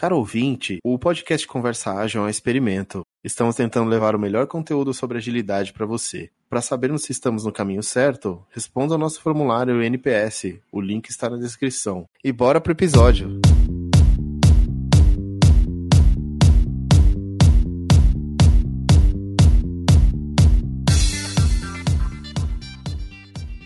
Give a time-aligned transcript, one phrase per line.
[0.00, 3.02] Caro ouvinte, o podcast Conversa Ágil é um experimento.
[3.24, 6.30] Estamos tentando levar o melhor conteúdo sobre agilidade para você.
[6.48, 10.60] Para sabermos se estamos no caminho certo, responda ao nosso formulário NPS.
[10.70, 12.04] O link está na descrição.
[12.22, 13.40] E bora pro episódio!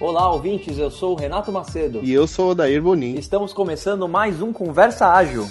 [0.00, 2.00] Olá, ouvintes, eu sou o Renato Macedo.
[2.02, 3.16] E eu sou o Dair Bonin.
[3.16, 5.46] Estamos começando mais um Conversa Ágil.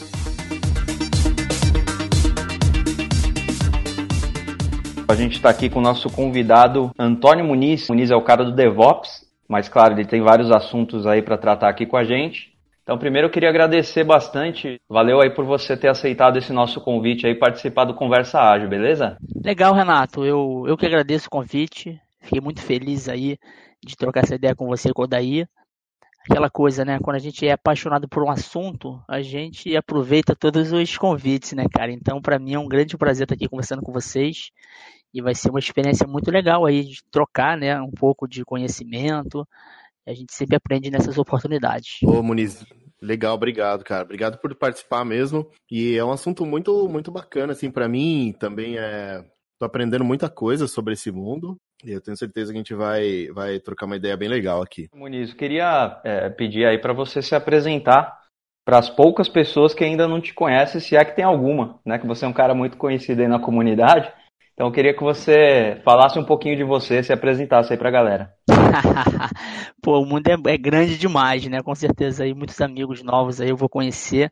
[5.11, 7.89] A gente está aqui com o nosso convidado Antônio Muniz.
[7.89, 11.67] Muniz é o cara do DevOps, mas claro, ele tem vários assuntos aí para tratar
[11.67, 12.55] aqui com a gente.
[12.81, 14.79] Então, primeiro eu queria agradecer bastante.
[14.87, 19.17] Valeu aí por você ter aceitado esse nosso convite aí participar do Conversa Ágil, beleza?
[19.43, 20.23] Legal, Renato.
[20.23, 21.99] Eu, eu que agradeço o convite.
[22.21, 23.37] Fiquei muito feliz aí
[23.85, 25.45] de trocar essa ideia com você e com o Daí.
[26.29, 26.99] Aquela coisa, né?
[27.03, 31.65] Quando a gente é apaixonado por um assunto, a gente aproveita todos os convites, né,
[31.69, 31.91] cara?
[31.91, 34.51] Então, para mim é um grande prazer estar aqui conversando com vocês
[35.13, 39.47] e vai ser uma experiência muito legal aí de trocar, né, um pouco de conhecimento.
[40.07, 41.99] A gente sempre aprende nessas oportunidades.
[42.03, 42.65] Ô, Muniz,
[43.01, 44.03] legal, obrigado, cara.
[44.03, 45.49] Obrigado por participar mesmo.
[45.69, 49.23] E é um assunto muito, muito bacana, assim, para mim também é.
[49.59, 51.55] Tô aprendendo muita coisa sobre esse mundo.
[51.85, 54.87] E eu tenho certeza que a gente vai, vai trocar uma ideia bem legal aqui.
[54.93, 58.19] Muniz, queria é, pedir aí para você se apresentar
[58.65, 61.97] para as poucas pessoas que ainda não te conhecem, se é que tem alguma, né?
[61.97, 64.11] Que você é um cara muito conhecido aí na comunidade.
[64.61, 68.31] Então eu queria que você falasse um pouquinho de você, se apresentasse aí pra galera.
[69.81, 71.63] Pô, o mundo é, é, grande demais, né?
[71.63, 74.31] Com certeza aí muitos amigos novos aí eu vou conhecer.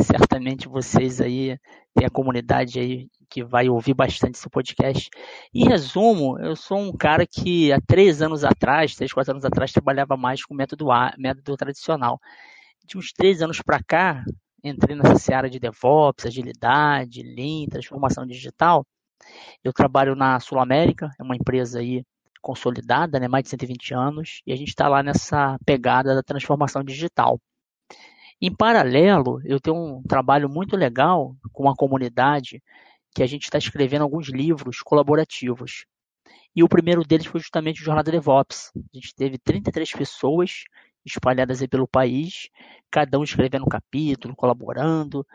[0.00, 1.58] Certamente vocês aí
[1.94, 5.10] têm a comunidade aí que vai ouvir bastante esse podcast.
[5.54, 9.72] Em resumo, eu sou um cara que há três anos atrás, três, quatro anos atrás,
[9.72, 12.18] trabalhava mais com método A, método tradicional.
[12.86, 14.24] De uns três anos para cá,
[14.64, 18.82] entrei nessa seara de DevOps, agilidade, Lean, transformação digital.
[19.62, 22.04] Eu trabalho na Sul América, é uma empresa aí
[22.40, 26.84] consolidada, né, mais de 120 anos, e a gente está lá nessa pegada da transformação
[26.84, 27.40] digital.
[28.40, 32.62] Em paralelo, eu tenho um trabalho muito legal com a comunidade,
[33.14, 35.86] que a gente está escrevendo alguns livros colaborativos.
[36.54, 38.70] E o primeiro deles foi justamente o Jornada DevOps.
[38.76, 40.64] A gente teve 33 pessoas
[41.04, 42.48] espalhadas aí pelo país,
[42.90, 45.26] cada um escrevendo um capítulo, colaborando,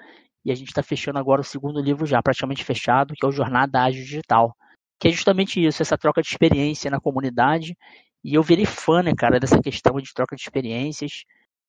[0.43, 3.31] e a gente está fechando agora o segundo livro já, praticamente fechado, que é o
[3.31, 4.55] Jornada Ágil Digital.
[4.99, 7.75] Que é justamente isso, essa troca de experiência na comunidade.
[8.23, 11.23] E eu virei fã, né, cara, dessa questão de troca de experiências.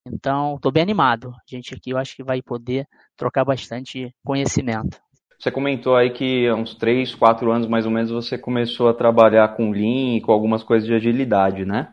[0.06, 1.30] Então, estou bem animado.
[1.30, 5.00] A gente aqui eu acho que vai poder trocar bastante conhecimento.
[5.38, 8.94] Você comentou aí que há uns 3, 4 anos mais ou menos você começou a
[8.94, 11.92] trabalhar com Lean e com algumas coisas de agilidade, né?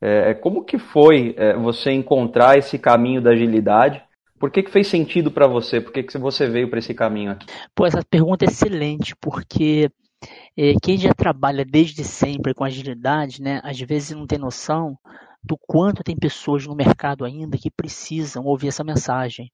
[0.00, 4.02] É, como que foi é, você encontrar esse caminho da agilidade
[4.38, 5.80] por que, que fez sentido para você?
[5.80, 7.46] Por que, que você veio para esse caminho aqui?
[7.74, 9.90] Pô, essa pergunta é excelente, porque
[10.56, 14.98] é, quem já trabalha desde sempre com agilidade, né, às vezes não tem noção
[15.42, 19.52] do quanto tem pessoas no mercado ainda que precisam ouvir essa mensagem.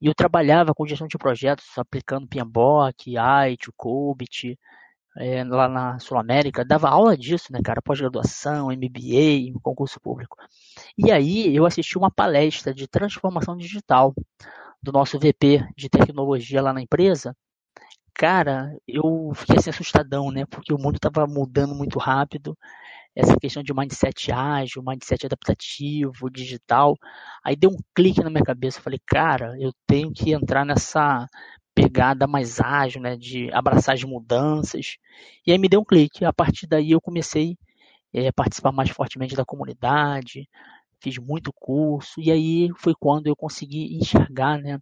[0.00, 4.58] E eu trabalhava com gestão de projetos aplicando PMBOK, IT, COBIT,
[5.18, 7.82] é, lá na Sul América, dava aula disso, né, cara?
[7.82, 10.36] Pós-graduação, MBA, concurso público.
[10.96, 14.14] E aí eu assisti uma palestra de transformação digital
[14.82, 17.34] do nosso VP de tecnologia lá na empresa.
[18.14, 20.46] Cara, eu fiquei assim assustadão, né?
[20.46, 22.56] Porque o mundo estava mudando muito rápido.
[23.14, 26.96] Essa questão de mindset ágil, mindset adaptativo, digital.
[27.44, 28.78] Aí deu um clique na minha cabeça.
[28.78, 31.26] Eu falei, cara, eu tenho que entrar nessa
[31.76, 34.96] pegada mais ágil, né, de abraçar as mudanças.
[35.46, 36.24] E aí me deu um clique.
[36.24, 37.58] A partir daí eu comecei
[38.14, 40.48] é, a participar mais fortemente da comunidade,
[41.02, 44.78] fiz muito curso, e aí foi quando eu consegui enxergar, né,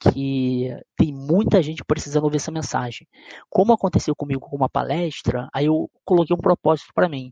[0.00, 3.06] que tem muita gente precisando ouvir essa mensagem.
[3.50, 7.30] Como aconteceu comigo com uma palestra, aí eu coloquei um propósito para mim.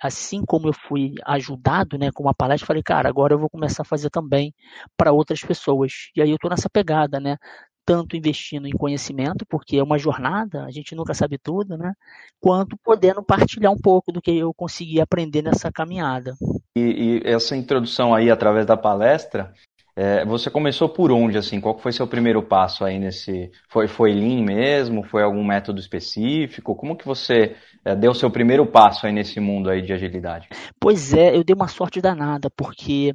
[0.00, 3.82] Assim como eu fui ajudado, né, com uma palestra, falei, cara, agora eu vou começar
[3.82, 4.54] a fazer também
[4.96, 6.10] para outras pessoas.
[6.16, 7.36] E aí eu tô nessa pegada, né,
[7.84, 11.92] tanto investindo em conhecimento, porque é uma jornada, a gente nunca sabe tudo, né?
[12.40, 16.34] Quanto podendo partilhar um pouco do que eu consegui aprender nessa caminhada.
[16.76, 19.52] E, e essa introdução aí através da palestra,
[19.96, 21.60] é, você começou por onde, assim?
[21.60, 23.50] Qual foi seu primeiro passo aí nesse...
[23.68, 25.04] Foi, foi Lean mesmo?
[25.04, 26.74] Foi algum método específico?
[26.74, 27.54] Como que você
[27.84, 30.48] é, deu seu primeiro passo aí nesse mundo aí de agilidade?
[30.80, 33.14] Pois é, eu dei uma sorte danada, porque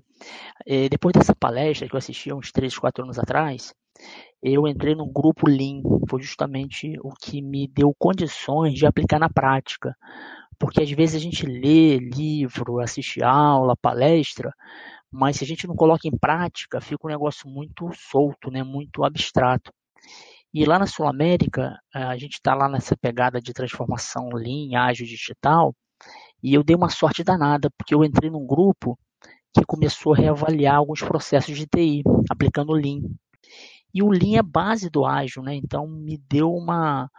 [0.66, 3.74] é, depois dessa palestra que eu assisti há uns 3, 4 anos atrás,
[4.42, 9.30] eu entrei num grupo Lean, foi justamente o que me deu condições de aplicar na
[9.30, 9.96] prática.
[10.58, 14.54] Porque às vezes a gente lê livro, assiste aula, palestra,
[15.12, 18.64] mas se a gente não coloca em prática, fica um negócio muito solto, né?
[18.64, 19.72] muito abstrato.
[20.54, 25.06] E lá na Sul América, a gente está lá nessa pegada de transformação Lean, ágil
[25.06, 25.76] digital,
[26.42, 28.98] e eu dei uma sorte danada, porque eu entrei num grupo
[29.54, 33.02] que começou a reavaliar alguns processos de TI, aplicando Lean.
[33.94, 35.56] E o Lean é base do ágil, né?
[35.56, 37.10] Então me deu uma,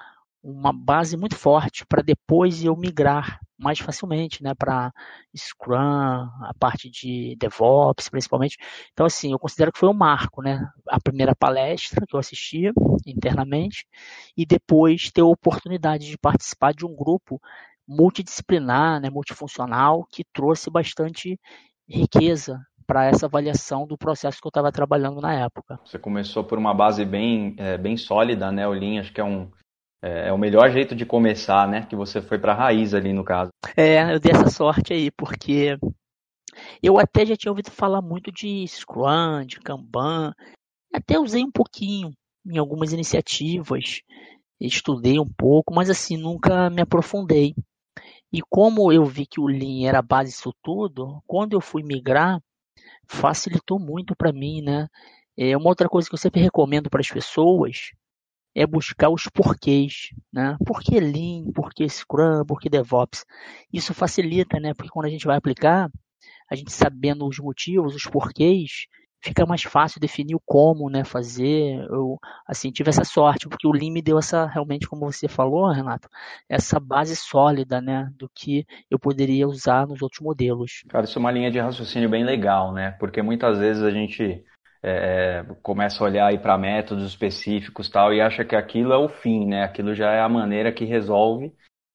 [0.43, 4.91] uma base muito forte para depois eu migrar mais facilmente, né, para
[5.37, 8.57] Scrum, a parte de DevOps, principalmente.
[8.93, 12.73] Então, assim, eu considero que foi um marco, né, a primeira palestra que eu assistia
[13.07, 13.85] internamente
[14.37, 17.39] e depois ter a oportunidade de participar de um grupo
[17.87, 21.39] multidisciplinar, né, multifuncional, que trouxe bastante
[21.87, 22.59] riqueza
[22.91, 25.79] para essa avaliação do processo que eu estava trabalhando na época.
[25.85, 28.67] Você começou por uma base bem, é, bem sólida, né?
[28.67, 29.49] O Lean acho que é um,
[30.03, 31.87] é, é, o melhor jeito de começar, né?
[31.87, 33.51] Que você foi para a raiz ali no caso.
[33.77, 35.79] É, eu dei essa sorte aí, porque
[36.83, 40.33] eu até já tinha ouvido falar muito de Scrum, de Kanban,
[40.93, 42.11] até usei um pouquinho
[42.45, 44.01] em algumas iniciativas,
[44.61, 47.55] estudei um pouco, mas assim, nunca me aprofundei.
[48.33, 51.85] E como eu vi que o Lean era a base disso tudo, quando eu fui
[51.85, 52.41] migrar,
[53.07, 54.89] facilitou muito para mim, né?
[55.37, 57.91] É uma outra coisa que eu sempre recomendo para as pessoas
[58.55, 60.57] é buscar os porquês, né?
[60.67, 63.25] Por que Lean, por que Scrum, por que DevOps?
[63.73, 64.75] Isso facilita, né?
[64.75, 65.91] Porque quando a gente vai aplicar,
[66.51, 68.87] a gente sabendo os motivos, os porquês,
[69.23, 71.85] fica mais fácil definir o como, né, fazer.
[71.91, 75.71] Eu, assim, tive essa sorte, porque o Lean me deu essa, realmente, como você falou,
[75.71, 76.09] Renato,
[76.49, 80.85] essa base sólida, né, do que eu poderia usar nos outros modelos.
[80.89, 84.45] Cara, isso é uma linha de raciocínio bem legal, né, porque muitas vezes a gente
[84.83, 89.09] é, começa a olhar aí para métodos específicos tal e acha que aquilo é o
[89.09, 89.63] fim, né?
[89.63, 91.53] Aquilo já é a maneira que resolve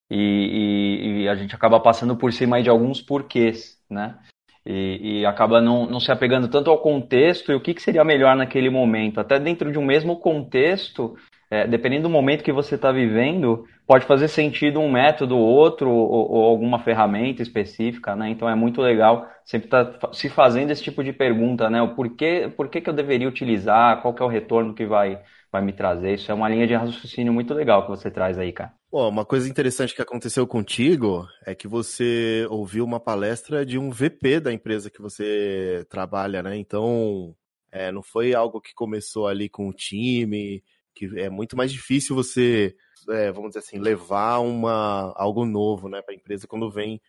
[0.10, 4.18] e, e, e a gente acaba passando por cima de alguns porquês, né?
[4.66, 8.04] E, e, acaba não, não se apegando tanto ao contexto e o que, que seria
[8.04, 9.20] melhor naquele momento.
[9.20, 11.16] Até dentro de um mesmo contexto,
[11.52, 16.32] é, dependendo do momento que você está vivendo, pode fazer sentido um método, outro, ou,
[16.32, 18.30] ou, alguma ferramenta específica, né?
[18.30, 21.82] Então é muito legal sempre estar tá se fazendo esse tipo de pergunta, né?
[21.82, 25.20] O porquê, por que, que eu deveria utilizar, qual que é o retorno que vai,
[25.56, 26.16] vai me trazer.
[26.16, 28.74] Isso é uma linha de raciocínio muito legal que você traz aí, cara.
[28.92, 33.90] Bom, uma coisa interessante que aconteceu contigo é que você ouviu uma palestra de um
[33.90, 36.58] VP da empresa que você trabalha, né?
[36.58, 37.34] Então,
[37.72, 40.64] é, não foi algo que começou ali com o time,
[40.94, 42.76] que é muito mais difícil você,
[43.10, 47.02] é, vamos dizer assim, levar uma, algo novo né, para a empresa quando vem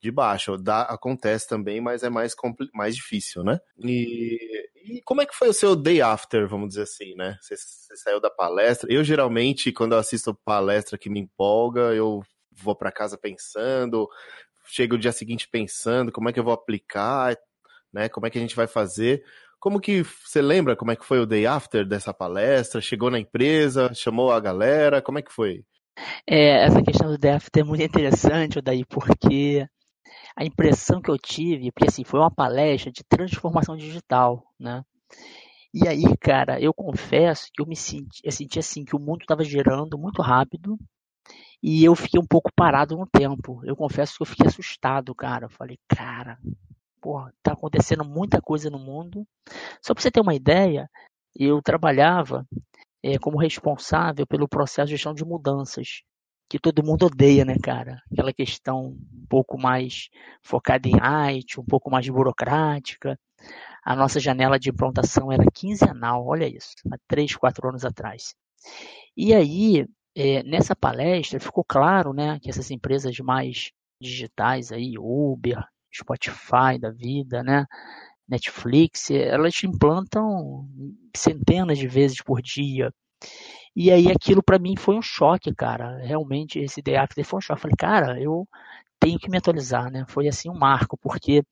[0.00, 0.56] de baixo.
[0.56, 2.34] Dá, acontece também, mas é mais,
[2.74, 3.58] mais difícil, né?
[3.78, 4.38] E,
[4.86, 7.36] e, como é que foi o seu day after, vamos dizer assim, né?
[7.40, 8.92] Você, você saiu da palestra.
[8.92, 12.22] Eu, geralmente, quando eu assisto palestra que me empolga, eu
[12.52, 14.08] vou para casa pensando,
[14.64, 17.36] chego o dia seguinte pensando como é que eu vou aplicar,
[17.92, 18.08] né?
[18.08, 19.24] Como é que a gente vai fazer.
[19.58, 22.80] Como que você lembra como é que foi o day after dessa palestra?
[22.80, 25.64] Chegou na empresa, chamou a galera, como é que foi?
[26.28, 29.66] É, essa questão do day after é muito interessante, daí porque
[30.36, 34.84] a impressão que eu tive, porque assim, foi uma palestra de transformação digital, né?
[35.72, 39.22] E aí, cara, eu confesso que eu me senti, eu senti assim que o mundo
[39.22, 40.78] estava girando muito rápido
[41.62, 43.60] e eu fiquei um pouco parado no tempo.
[43.64, 45.46] Eu confesso que eu fiquei assustado, cara.
[45.46, 46.38] Eu falei, cara,
[47.00, 49.26] porra, tá acontecendo muita coisa no mundo.
[49.82, 50.88] Só para você ter uma ideia,
[51.34, 52.46] eu trabalhava
[53.02, 56.02] é, como responsável pelo processo de gestão de mudanças,
[56.48, 58.00] que todo mundo odeia, né, cara?
[58.12, 60.08] Aquela questão um pouco mais
[60.42, 60.94] focada em
[61.38, 63.18] IT, um pouco mais burocrática.
[63.84, 68.34] A nossa janela de implantação era quinzenal, olha isso, há três, quatro anos atrás.
[69.16, 75.62] E aí, é, nessa palestra, ficou claro, né, que essas empresas mais digitais aí, Uber,
[75.94, 77.64] Spotify da vida, né?
[78.28, 80.68] Netflix, elas implantam
[81.16, 82.92] centenas de vezes por dia.
[83.76, 85.98] E aí aquilo para mim foi um choque, cara.
[85.98, 87.58] Realmente esse day after foi um choque.
[87.58, 88.48] Eu falei, cara, eu
[88.98, 90.04] tenho que me atualizar, né?
[90.08, 91.44] Foi assim um marco, porque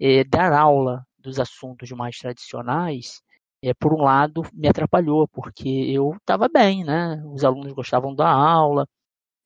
[0.00, 3.22] é, dar aula dos assuntos mais tradicionais,
[3.62, 7.22] é, por um lado, me atrapalhou, porque eu estava bem, né?
[7.26, 8.86] Os alunos gostavam da aula,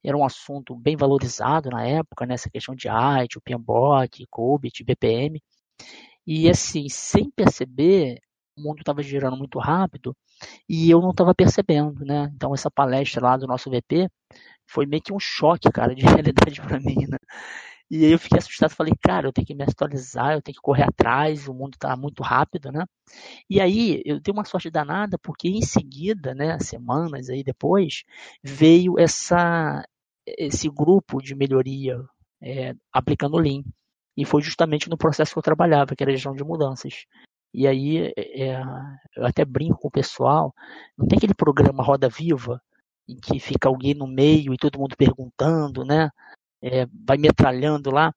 [0.05, 4.85] era um assunto bem valorizado na época, nessa né, questão de IT, o PMBOK, COBIT,
[4.85, 5.41] BPM.
[6.27, 8.19] E assim, sem perceber,
[8.57, 10.17] o mundo estava girando muito rápido
[10.69, 12.31] e eu não estava percebendo, né?
[12.35, 14.09] Então essa palestra lá do nosso VP
[14.67, 17.19] foi meio que um choque, cara, de realidade para mim, né?
[17.91, 20.61] E aí eu fiquei assustado, falei, cara, eu tenho que me atualizar, eu tenho que
[20.61, 22.85] correr atrás, o mundo está muito rápido, né?
[23.49, 28.05] E aí eu dei uma sorte danada, porque em seguida, né, semanas aí depois,
[28.43, 29.83] veio essa,
[30.27, 31.99] esse grupo de melhoria
[32.43, 33.63] é, aplicando Lean.
[34.17, 37.07] E foi justamente no processo que eu trabalhava, que era a gestão de mudanças.
[37.53, 38.63] E aí, é, é,
[39.17, 40.55] eu até brinco com o pessoal,
[40.97, 42.61] não tem aquele programa Roda Viva,
[43.09, 46.11] em que fica alguém no meio e todo mundo perguntando, né?
[46.63, 48.13] É, vai metralhando lá.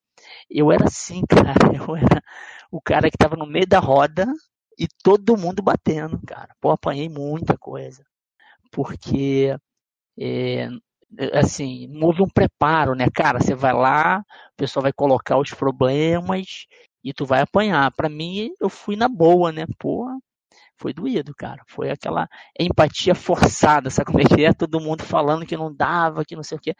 [0.49, 1.75] Eu era assim, cara.
[1.75, 2.21] Eu era
[2.71, 4.25] o cara que estava no meio da roda
[4.77, 6.53] e todo mundo batendo, cara.
[6.59, 8.03] Pô, apanhei muita coisa.
[8.71, 9.55] Porque,
[10.19, 10.69] é,
[11.33, 13.39] assim, não houve um preparo, né, cara?
[13.39, 14.23] Você vai lá,
[14.53, 16.67] o pessoal vai colocar os problemas
[17.03, 17.91] e tu vai apanhar.
[17.91, 19.65] Para mim, eu fui na boa, né?
[19.79, 20.07] Pô,
[20.77, 21.61] foi doído, cara.
[21.67, 22.27] Foi aquela
[22.59, 24.53] empatia forçada, sabe como é que é?
[24.53, 26.75] Todo mundo falando que não dava, que não sei o quê.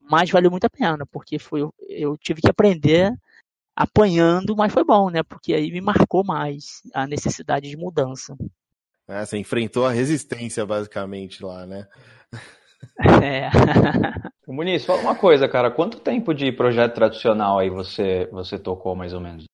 [0.00, 3.12] Mas valeu muito a pena, porque foi, eu tive que aprender
[3.76, 5.22] apanhando, mas foi bom, né?
[5.22, 8.36] Porque aí me marcou mais a necessidade de mudança.
[9.08, 11.86] É, você enfrentou a resistência, basicamente, lá, né?
[13.00, 13.48] É.
[14.46, 15.70] Muniz, fala uma coisa, cara.
[15.70, 19.46] Quanto tempo de projeto tradicional aí você, você tocou, mais ou menos?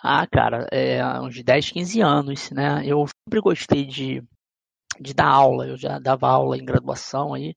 [0.00, 2.86] Ah, cara, é, uns 10, 15 anos, né?
[2.86, 4.22] Eu sempre gostei de,
[5.00, 7.54] de dar aula, eu já dava aula em graduação aí,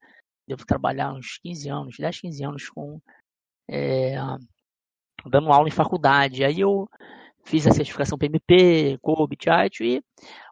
[0.48, 3.00] devo trabalhar uns 15 anos, 10, 15 anos com
[3.70, 4.16] é,
[5.26, 6.44] dando aula em faculdade.
[6.44, 6.90] Aí eu
[7.44, 9.50] fiz a certificação PMP, COBIT,
[9.82, 10.02] e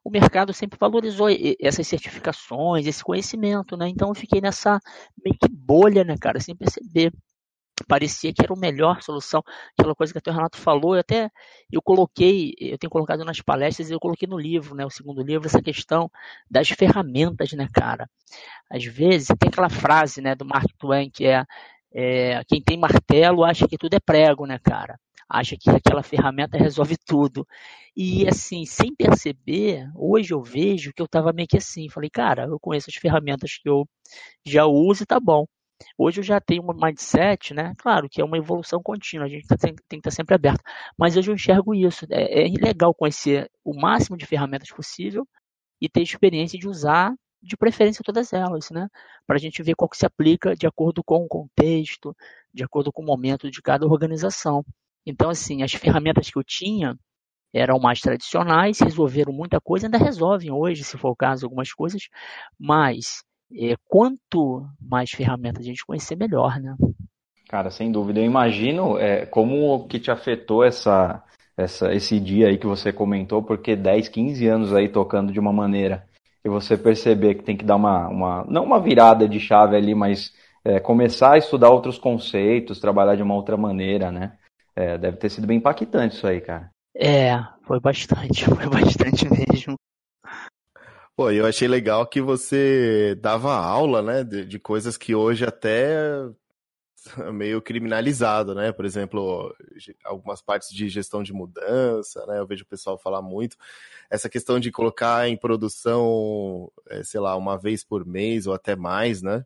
[0.04, 1.28] o mercado sempre valorizou
[1.60, 3.88] essas certificações, esse conhecimento, né?
[3.90, 4.80] Então eu fiquei nessa
[5.24, 7.12] meio que bolha, né, cara, sem perceber
[7.88, 9.44] parecia que era a melhor solução,
[9.78, 11.30] aquela coisa que até o Renato falou, eu até
[11.72, 15.22] eu coloquei, eu tenho colocado nas palestras e eu coloquei no livro, né, o segundo
[15.22, 16.10] livro, essa questão
[16.50, 18.10] das ferramentas, né, cara.
[18.70, 21.44] Às vezes tem aquela frase, né, do Mark Twain que é,
[21.94, 25.00] é quem tem martelo acha que tudo é prego, né, cara.
[25.30, 27.48] Acha que aquela ferramenta resolve tudo.
[27.96, 32.46] E assim, sem perceber, hoje eu vejo que eu estava meio que assim, falei, cara,
[32.46, 33.88] eu conheço as ferramentas que eu
[34.46, 35.46] já uso e tá bom.
[35.98, 37.74] Hoje eu já tenho um mindset, né?
[37.78, 40.62] Claro que é uma evolução contínua, a gente tá tem que estar sempre aberto.
[40.98, 42.06] Mas hoje eu enxergo isso.
[42.10, 45.28] É, é legal conhecer o máximo de ferramentas possível
[45.82, 48.88] e ter experiência de usar, de preferência, todas elas, né?
[49.26, 52.16] Para a gente ver qual que se aplica de acordo com o contexto,
[52.54, 54.66] de acordo com o momento de cada organização.
[55.06, 56.98] Então, assim, as ferramentas que eu tinha
[57.54, 62.04] eram mais tradicionais, resolveram muita coisa, ainda resolvem hoje, se for o caso, algumas coisas,
[62.60, 66.76] mas é, quanto mais ferramentas a gente conhecer, melhor, né?
[67.48, 68.20] Cara, sem dúvida.
[68.20, 71.24] Eu imagino é, como que te afetou essa,
[71.58, 75.52] essa, esse dia aí que você comentou, porque 10, 15 anos aí tocando de uma
[75.52, 76.08] maneira
[76.46, 79.94] e você perceber que tem que dar uma, uma não uma virada de chave ali,
[79.94, 84.38] mas é, começar a estudar outros conceitos, trabalhar de uma outra maneira, né?
[84.76, 86.70] É, deve ter sido bem impactante isso aí, cara.
[86.96, 89.76] É, foi bastante, foi bastante mesmo.
[91.20, 95.94] Pô, eu achei legal que você dava aula, né, de, de coisas que hoje até
[97.34, 98.72] meio criminalizado, né?
[98.72, 99.54] Por exemplo,
[100.06, 102.40] algumas partes de gestão de mudança, né?
[102.40, 103.58] Eu vejo o pessoal falar muito.
[104.10, 108.74] Essa questão de colocar em produção, é, sei lá, uma vez por mês ou até
[108.78, 109.46] mais, né?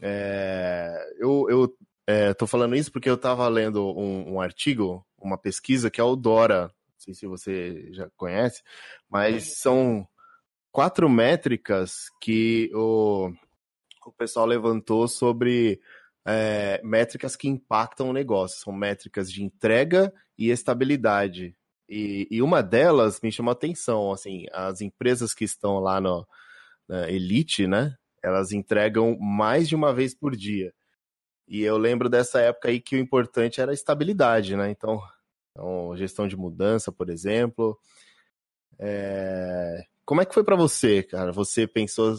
[0.00, 5.36] É, eu, eu é, tô falando isso porque eu estava lendo um, um, artigo, uma
[5.36, 8.62] pesquisa que é o Dora, não sei se você já conhece,
[9.10, 10.06] mas são
[10.74, 13.32] quatro métricas que o,
[14.04, 15.80] o pessoal levantou sobre
[16.26, 18.58] é, métricas que impactam o negócio.
[18.58, 21.56] São métricas de entrega e estabilidade.
[21.88, 26.26] E, e uma delas me chamou a atenção, assim, as empresas que estão lá no
[26.88, 27.94] na Elite, né?
[28.20, 30.74] Elas entregam mais de uma vez por dia.
[31.46, 34.70] E eu lembro dessa época aí que o importante era a estabilidade, né?
[34.70, 35.00] Então,
[35.52, 37.78] então gestão de mudança, por exemplo.
[38.78, 39.93] É...
[40.04, 41.32] Como é que foi para você, cara?
[41.32, 42.18] Você pensou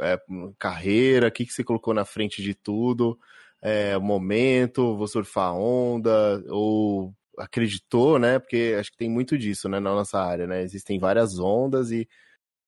[0.00, 0.20] é,
[0.58, 3.18] carreira, o que, que você colocou na frente de tudo?
[3.60, 8.38] É, momento, vou surfar onda, ou acreditou, né?
[8.38, 10.62] Porque acho que tem muito disso, né, na nossa área, né?
[10.62, 12.08] Existem várias ondas e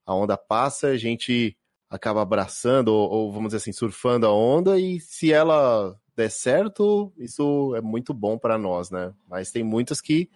[0.07, 1.57] a onda passa, a gente
[1.88, 7.12] acaba abraçando, ou, ou vamos dizer assim, surfando a onda, e se ela der certo,
[7.17, 9.12] isso é muito bom para nós, né?
[9.29, 10.29] Mas tem muitas que,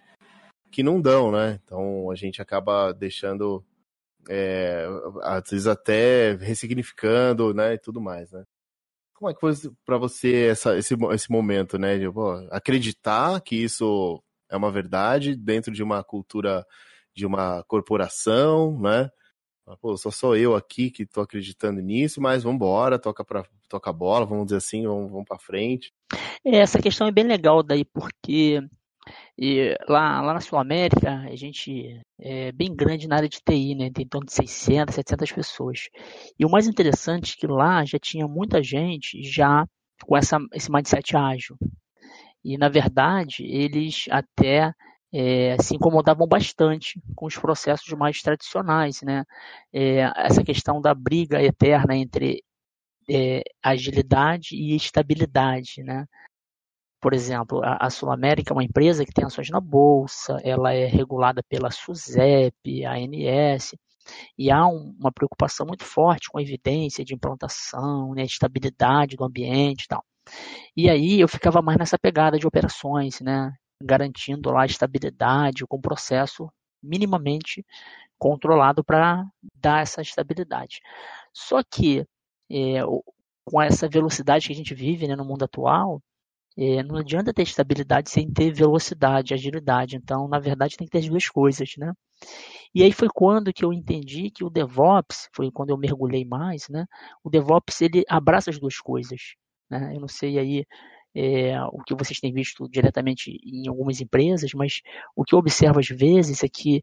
[0.71, 1.59] que não dão, né?
[1.63, 3.63] Então a gente acaba deixando
[4.29, 4.87] é,
[5.23, 8.43] às vezes até ressignificando, né, e tudo mais, né?
[9.13, 9.53] Como é que foi
[9.85, 15.35] para você essa, esse, esse momento, né, de pô, acreditar que isso é uma verdade
[15.35, 16.65] dentro de uma cultura
[17.13, 19.09] de uma corporação, né?
[19.81, 23.89] Pô, só sou eu aqui que tô acreditando nisso, mas vamos embora, toca para toca
[23.89, 25.91] a bola, vamos dizer assim, vamos, vamos para frente.
[26.45, 28.61] É, essa questão é bem legal daí, porque
[29.37, 33.75] e lá, lá na Sul América, a gente é bem grande na área de TI,
[33.75, 33.91] né?
[33.91, 35.89] Tem em torno de 600, 700 pessoas.
[36.39, 39.65] E o mais interessante é que lá já tinha muita gente já
[40.03, 41.57] com essa, esse mindset ágil.
[42.43, 44.71] E, na verdade, eles até
[45.13, 49.23] é, se incomodavam bastante com os processos mais tradicionais, né?
[49.73, 52.43] É, essa questão da briga eterna entre
[53.09, 56.05] é, agilidade e estabilidade, né?
[57.05, 60.87] Por exemplo, a, Sul América é uma empresa que tem ações na bolsa, ela é
[60.87, 63.75] regulada pela SUSEP, ANS,
[64.35, 69.23] e há um, uma preocupação muito forte com a evidência de implantação, né, estabilidade do
[69.23, 70.03] ambiente e tal.
[70.75, 75.77] E aí eu ficava mais nessa pegada de operações, né, garantindo lá a estabilidade com
[75.77, 76.49] o processo
[76.81, 77.63] minimamente
[78.17, 80.79] controlado para dar essa estabilidade.
[81.31, 82.03] Só que
[82.51, 82.81] é,
[83.45, 86.01] com essa velocidade que a gente vive né, no mundo atual,
[86.57, 89.97] é, não adianta ter estabilidade sem ter velocidade, agilidade.
[89.97, 91.93] Então, na verdade, tem que ter as duas coisas, né?
[92.73, 96.67] E aí foi quando que eu entendi que o DevOps, foi quando eu mergulhei mais,
[96.69, 96.85] né?
[97.23, 99.35] O DevOps, ele abraça as duas coisas,
[99.69, 99.93] né?
[99.95, 100.65] Eu não sei aí
[101.15, 104.81] é, o que vocês têm visto diretamente em algumas empresas, mas
[105.15, 106.81] o que eu observo às vezes é que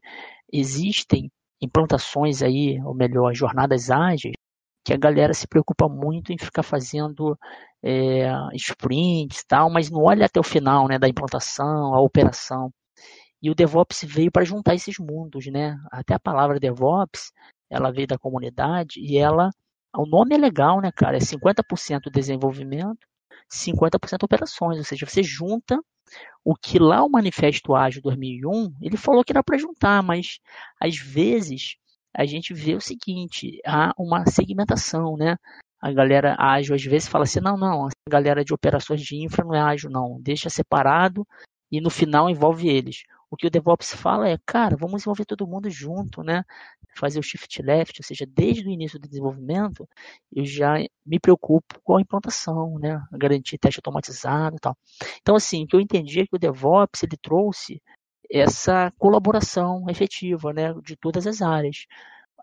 [0.51, 4.33] existem implantações aí, ou melhor, jornadas ágeis,
[4.83, 7.37] que a galera se preocupa muito em ficar fazendo
[7.81, 12.71] é, sprints e tal, mas não olha até o final né, da implantação, a operação.
[13.41, 15.77] E o DevOps veio para juntar esses mundos, né?
[15.91, 17.31] Até a palavra DevOps,
[17.69, 19.49] ela veio da comunidade e ela,
[19.95, 21.17] o nome é legal, né, cara?
[21.17, 23.05] É 50% desenvolvimento,
[23.51, 25.77] 50% operações, ou seja, você junta
[26.43, 30.39] o que lá o Manifesto Ágil 2001, ele falou que era para juntar, mas
[30.79, 31.75] às vezes
[32.13, 35.37] a gente vê o seguinte, há uma segmentação, né?
[35.81, 39.43] A galera ágil às vezes fala assim, não, não, a galera de operações de infra
[39.43, 40.21] não é ágil, não.
[40.21, 41.27] Deixa separado
[41.71, 43.03] e no final envolve eles.
[43.29, 46.43] O que o DevOps fala é, cara, vamos envolver todo mundo junto, né?
[46.95, 49.89] Fazer o shift left, ou seja, desde o início do desenvolvimento,
[50.31, 53.03] eu já me preocupo com a implantação, né?
[53.11, 54.77] Garantir teste automatizado e tal.
[55.19, 57.81] Então, assim, o que eu entendi é que o DevOps, ele trouxe
[58.33, 61.85] essa colaboração efetiva né, de todas as áreas.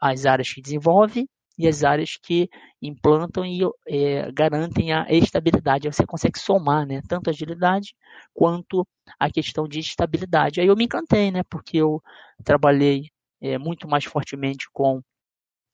[0.01, 1.29] As áreas que desenvolvem
[1.59, 2.49] e as áreas que
[2.81, 5.89] implantam e é, garantem a estabilidade.
[5.93, 7.95] Você consegue somar né, tanto a agilidade
[8.33, 8.87] quanto
[9.19, 10.61] a questão de estabilidade.
[10.61, 12.01] Aí eu me encantei, né, porque eu
[12.45, 15.03] trabalhei é, muito mais fortemente com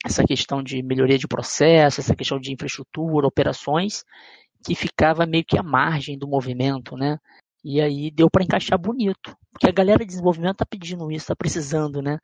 [0.04, 4.02] essa questão de melhoria de processo, essa questão de infraestrutura, operações,
[4.64, 7.18] que ficava meio que à margem do movimento, né?
[7.68, 9.36] E aí deu para encaixar bonito.
[9.52, 12.20] Porque a galera de desenvolvimento está pedindo isso, está precisando, né?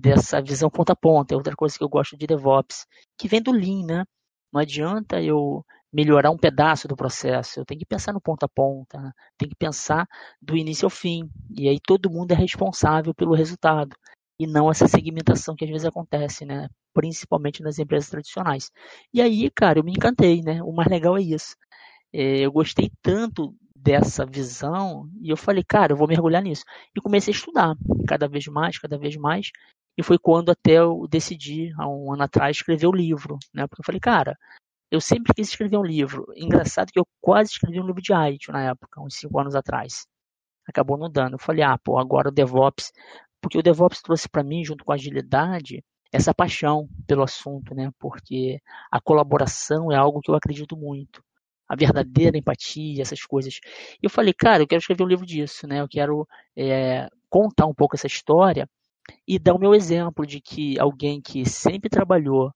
[0.00, 1.34] Dessa visão ponta a ponta.
[1.34, 2.86] É outra coisa que eu gosto de DevOps,
[3.18, 4.04] que vem do Lean, né?
[4.50, 7.60] Não adianta eu melhorar um pedaço do processo.
[7.60, 9.12] Eu tenho que pensar no ponta a ponta, né?
[9.36, 10.08] tem que pensar
[10.40, 11.28] do início ao fim.
[11.54, 13.94] E aí todo mundo é responsável pelo resultado.
[14.40, 16.68] E não essa segmentação que às vezes acontece, né?
[16.94, 18.70] Principalmente nas empresas tradicionais.
[19.12, 20.62] E aí, cara, eu me encantei, né?
[20.62, 21.54] O mais legal é isso.
[22.14, 26.64] É, eu gostei tanto dessa visão e eu falei, cara, eu vou mergulhar nisso.
[26.94, 29.50] E comecei a estudar cada vez mais, cada vez mais.
[29.98, 33.66] E foi quando até eu decidi, há um ano atrás, escrever o livro, né?
[33.66, 34.36] Porque eu falei, cara,
[34.90, 36.26] eu sempre quis escrever um livro.
[36.36, 40.06] Engraçado que eu quase escrevi um livro de IT na época, uns cinco anos atrás.
[40.68, 41.34] Acabou não dando.
[41.34, 42.92] Eu falei, ah, pô, agora o DevOps.
[43.40, 47.90] Porque o DevOps trouxe para mim, junto com a agilidade, essa paixão pelo assunto, né?
[47.98, 48.60] Porque
[48.90, 51.22] a colaboração é algo que eu acredito muito
[51.68, 53.58] a verdadeira empatia, essas coisas.
[54.02, 55.80] E eu falei, cara, eu quero escrever um livro disso, né?
[55.80, 56.26] Eu quero
[56.56, 58.68] é, contar um pouco essa história
[59.26, 62.50] e dar o meu exemplo de que alguém que sempre trabalhou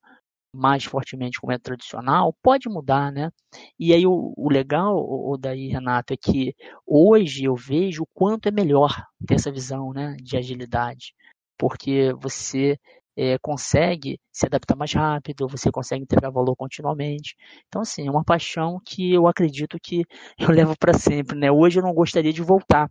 [0.52, 3.30] mais fortemente com o método tradicional pode mudar, né?
[3.78, 6.54] E aí o, o legal, o, o daí, Renato, é que
[6.86, 8.90] hoje eu vejo o quanto é melhor
[9.26, 11.14] ter essa visão, né, de agilidade,
[11.56, 12.76] porque você
[13.20, 17.36] é, consegue se adaptar mais rápido, você consegue entregar valor continuamente.
[17.68, 20.06] Então, assim, é uma paixão que eu acredito que
[20.40, 21.52] eu levo para sempre, né?
[21.52, 22.88] Hoje eu não gostaria de voltar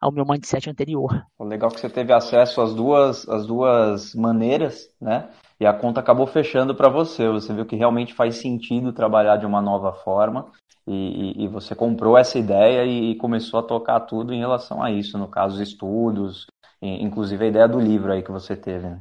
[0.00, 1.10] ao meu mindset anterior.
[1.40, 5.28] Legal que você teve acesso às duas, às duas maneiras, né?
[5.58, 7.28] E a conta acabou fechando para você.
[7.28, 10.52] Você viu que realmente faz sentido trabalhar de uma nova forma
[10.86, 14.90] e, e, você comprou essa ideia e, e, começou a tocar tudo em relação a
[14.90, 16.46] isso, no caso, estudos,
[16.80, 18.86] inclusive a ideia do livro aí que você teve.
[18.86, 19.00] Né?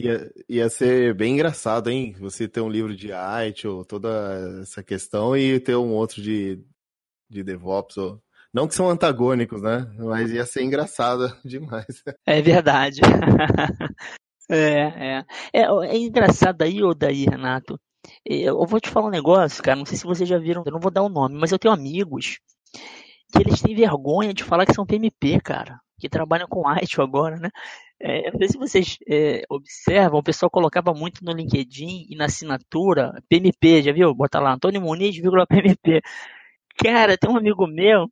[0.00, 2.14] Ia, ia ser bem engraçado, hein?
[2.20, 6.62] Você ter um livro de IT ou toda essa questão e ter um outro de,
[7.28, 7.96] de DevOps.
[7.96, 8.22] Ou...
[8.54, 9.90] Não que são antagônicos, né?
[9.98, 12.04] Mas ia ser engraçado demais.
[12.24, 13.00] É verdade.
[14.48, 15.24] é, é.
[15.52, 17.78] é, é engraçado aí, ou daí, Renato.
[18.24, 19.76] Eu vou te falar um negócio, cara.
[19.76, 21.58] Não sei se vocês já viram, eu não vou dar o um nome, mas eu
[21.58, 22.38] tenho amigos
[23.32, 25.80] que eles têm vergonha de falar que são PMP, cara.
[25.98, 27.50] Que trabalham com IT agora, né?
[28.00, 32.26] É, não sei se vocês é, observam, o pessoal colocava muito no LinkedIn e na
[32.26, 34.14] assinatura PMP, já viu?
[34.14, 36.00] Bota lá, Antônio Muniz, vírgula PMP.
[36.76, 38.08] Cara, tem um amigo meu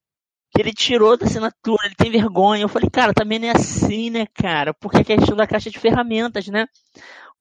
[0.50, 2.62] que ele tirou da assinatura, ele tem vergonha.
[2.62, 4.74] Eu falei, cara, também não é assim, né, cara?
[4.74, 6.66] Porque é questão da caixa de ferramentas, né?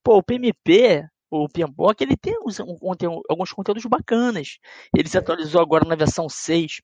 [0.04, 4.60] Pô, o PMP, o PMBOK, ele tem um, alguns conteúdos bacanas.
[4.96, 6.82] Ele se atualizou agora na versão 6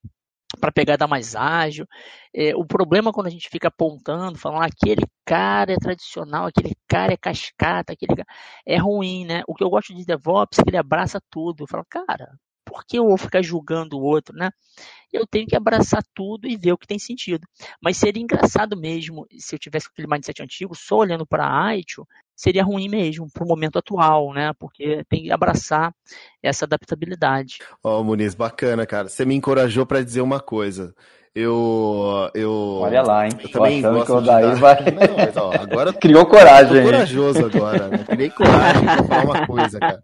[0.62, 1.86] para pegada mais ágil.
[2.34, 6.76] É, o problema quando a gente fica apontando, falando ah, aquele cara é tradicional, aquele
[6.88, 8.28] cara é cascata, aquele cara...
[8.66, 9.42] é ruim, né?
[9.48, 11.64] O que eu gosto de DevOps é que ele abraça tudo.
[11.64, 12.30] Eu falo, cara,
[12.64, 14.52] por que eu vou ficar julgando o outro, né?
[15.12, 17.46] Eu tenho que abraçar tudo e ver o que tem sentido.
[17.82, 22.08] Mas seria engraçado mesmo se eu tivesse aquele mindset antigo, só olhando para a ITIL,
[22.42, 24.52] seria ruim mesmo para o momento atual, né?
[24.58, 25.94] Porque tem que abraçar
[26.42, 27.60] essa adaptabilidade.
[27.84, 29.08] Ó, oh, Muniz, bacana, cara.
[29.08, 30.96] Você me encorajou para dizer uma coisa.
[31.36, 32.80] Eu, eu.
[32.82, 33.34] Olha lá, hein?
[33.40, 34.56] Eu também gosto que o Daí dar...
[34.56, 34.82] vai.
[34.82, 36.82] Não, mas, ó, agora criou coragem.
[36.82, 38.06] Tô corajoso agora, né?
[38.10, 40.02] Criei coragem pra falar uma coisa, cara.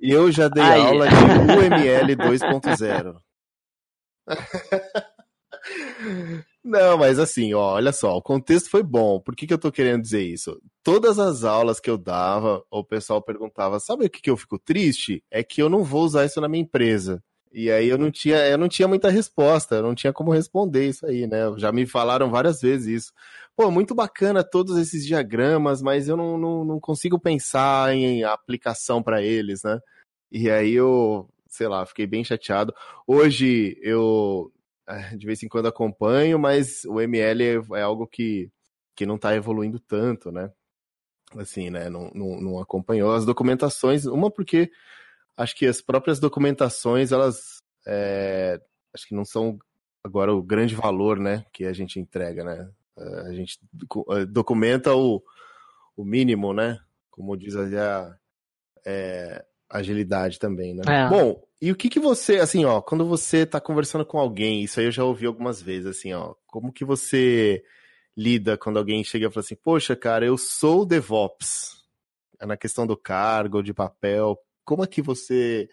[0.00, 0.80] E eu já dei Aí.
[0.80, 3.16] aula de UML 2.0.
[6.64, 9.18] Não, mas assim, ó, olha só, o contexto foi bom.
[9.20, 10.60] Por que, que eu tô querendo dizer isso?
[10.82, 14.58] Todas as aulas que eu dava, o pessoal perguntava: sabe o que, que eu fico
[14.58, 15.24] triste?
[15.30, 17.22] É que eu não vou usar isso na minha empresa.
[17.52, 20.88] E aí eu não tinha, eu não tinha muita resposta, eu não tinha como responder
[20.88, 21.38] isso aí, né?
[21.58, 23.12] Já me falaram várias vezes isso.
[23.56, 29.02] Pô, muito bacana todos esses diagramas, mas eu não, não, não consigo pensar em aplicação
[29.02, 29.80] para eles, né?
[30.30, 32.74] E aí eu, sei lá, fiquei bem chateado.
[33.06, 34.50] Hoje eu
[35.16, 38.50] de vez em quando acompanho, mas o ML é, algo que,
[38.94, 40.50] que não está evoluindo tanto, né?
[41.36, 41.88] Assim, né?
[41.88, 44.70] Não, não, não acompanhou as documentações, uma porque
[45.36, 48.60] acho que as próprias documentações, elas é,
[48.94, 49.58] acho que não são
[50.04, 52.70] agora o grande valor, né, que a gente entrega, né?
[52.98, 53.58] É, a gente
[54.10, 55.22] é, documenta o,
[55.96, 56.78] o mínimo, né?
[57.10, 58.18] Como diz a,
[58.84, 60.82] é, agilidade também, né?
[60.86, 61.08] É.
[61.08, 64.78] Bom, e o que que você, assim, ó, quando você tá conversando com alguém, isso
[64.78, 67.64] aí eu já ouvi algumas vezes, assim, ó, como que você
[68.16, 71.82] lida quando alguém chega e fala assim, poxa, cara, eu sou DevOps,
[72.38, 75.68] é na questão do cargo, de papel, como é que você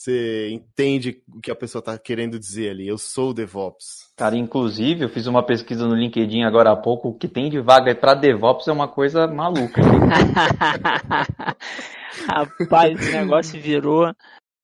[0.00, 2.88] você entende o que a pessoa está querendo dizer ali?
[2.88, 4.10] Eu sou DevOps.
[4.16, 7.10] Cara, inclusive, eu fiz uma pesquisa no LinkedIn agora há pouco.
[7.10, 9.82] O que tem de vaga para DevOps é uma coisa maluca.
[12.26, 14.10] Rapaz, esse negócio virou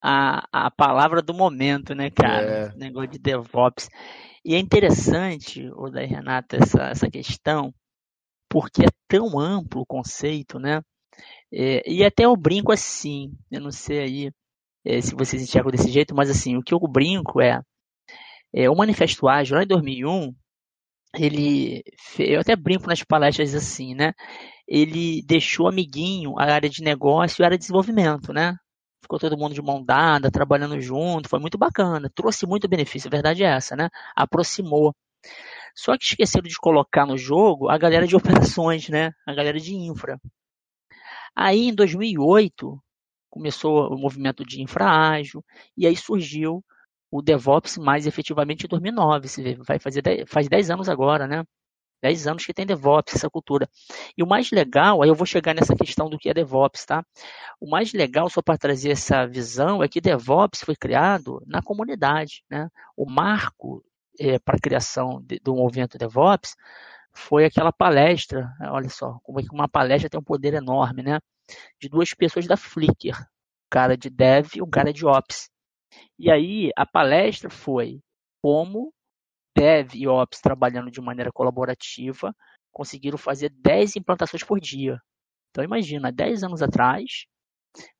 [0.02, 2.42] a, a palavra do momento, né, cara?
[2.42, 2.74] É.
[2.74, 3.90] negócio de DevOps.
[4.42, 7.74] E é interessante, o da Renata, essa, essa questão,
[8.48, 10.80] porque é tão amplo o conceito, né?
[11.52, 14.30] É, e até eu brinco assim, eu não sei aí
[14.86, 17.60] é, se vocês enxergam desse jeito, mas assim, o que eu brinco é,
[18.54, 20.32] é o Manifesto Ágil, lá em 2001,
[21.14, 21.82] ele,
[22.18, 24.12] eu até brinco nas palestras assim, né?
[24.68, 28.54] Ele deixou amiguinho a área de negócio e a área de desenvolvimento, né?
[29.02, 33.10] Ficou todo mundo de mão dada, trabalhando junto, foi muito bacana, trouxe muito benefício, a
[33.10, 33.88] verdade é essa, né?
[34.16, 34.94] Aproximou.
[35.74, 39.12] Só que esqueceram de colocar no jogo a galera de operações, né?
[39.26, 40.18] A galera de infra.
[41.34, 42.80] Aí, em 2008,
[43.30, 45.44] começou o movimento de infraágil,
[45.76, 46.64] e aí surgiu
[47.10, 49.28] o DevOps mais efetivamente em 2009.
[49.28, 51.44] Você vê, vai fazer 10, faz 10 anos agora, né?
[52.02, 53.68] 10 anos que tem DevOps, essa cultura.
[54.16, 57.04] E o mais legal, aí eu vou chegar nessa questão do que é DevOps, tá?
[57.60, 62.44] O mais legal, só para trazer essa visão, é que DevOps foi criado na comunidade,
[62.50, 62.68] né?
[62.96, 63.84] O marco
[64.20, 66.54] é, para a criação de, do movimento DevOps
[67.14, 71.18] foi aquela palestra, olha só, como é que uma palestra tem um poder enorme, né?
[71.80, 75.48] De duas pessoas da Flickr, um cara de Dev e um cara de Ops.
[76.18, 78.00] E aí a palestra foi
[78.42, 78.92] como
[79.56, 82.34] Dev e Ops trabalhando de maneira colaborativa
[82.76, 85.00] conseguiram fazer 10 implantações por dia.
[85.50, 87.24] Então imagina, 10 anos atrás,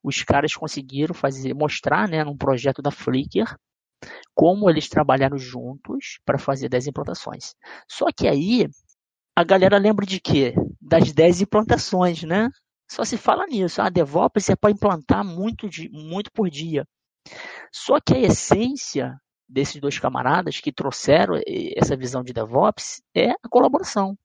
[0.03, 3.55] os caras conseguiram fazer, mostrar, né, num projeto da Flickr,
[4.35, 7.55] como eles trabalharam juntos para fazer 10 implantações.
[7.89, 8.67] Só que aí
[9.35, 10.53] a galera lembra de quê?
[10.79, 12.47] Das 10 implantações, né?
[12.89, 13.81] Só se fala nisso.
[13.81, 16.87] Ah, DevOps é para implantar muito, de, muito por dia.
[17.71, 21.39] Só que a essência desses dois camaradas que trouxeram
[21.75, 24.17] essa visão de DevOps é a colaboração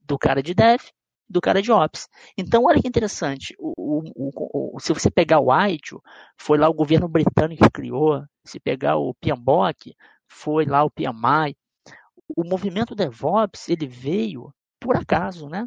[0.00, 0.80] do cara de Dev
[1.28, 2.08] do cara de Ops.
[2.38, 3.52] Então, olha que interessante.
[3.58, 6.00] O, o, o, se você pegar o ITIL,
[6.38, 8.22] foi lá o governo britânico que criou.
[8.44, 9.92] Se pegar o PMBOK,
[10.28, 11.56] foi lá o PMI
[12.34, 15.66] o movimento DevOps ele veio por acaso, né?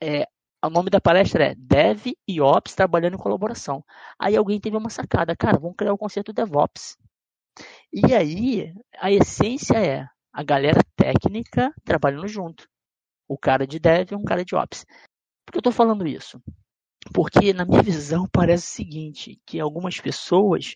[0.00, 0.26] É,
[0.66, 3.84] o nome da palestra é Dev e Ops trabalhando em colaboração.
[4.18, 6.96] Aí alguém teve uma sacada, cara, vamos criar o conceito DevOps.
[7.92, 12.68] E aí a essência é a galera técnica trabalhando junto.
[13.28, 14.84] O cara de Dev e um cara de Ops.
[15.44, 16.40] Por que eu estou falando isso?
[17.12, 20.72] Porque na minha visão parece o seguinte, que algumas pessoas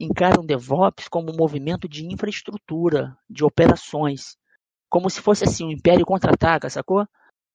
[0.00, 4.36] encaram DevOps como um movimento de infraestrutura, de operações,
[4.88, 7.06] como se fosse assim, o um Império contra-ataca, sacou?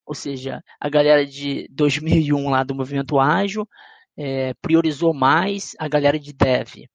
[0.06, 3.66] Ou seja, a galera de 2001 lá do movimento ágil
[4.16, 6.86] é, priorizou mais a galera de Dev.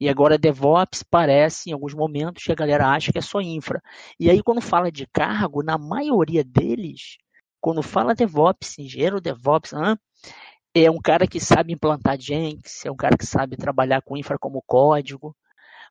[0.00, 3.80] E agora DevOps parece, em alguns momentos, que a galera acha que é só infra.
[4.18, 7.18] E aí, quando fala de cargo, na maioria deles,
[7.60, 9.72] quando fala DevOps, engenheiro DevOps,
[10.74, 14.38] é um cara que sabe implantar Jenkins, é um cara que sabe trabalhar com infra
[14.38, 15.36] como código.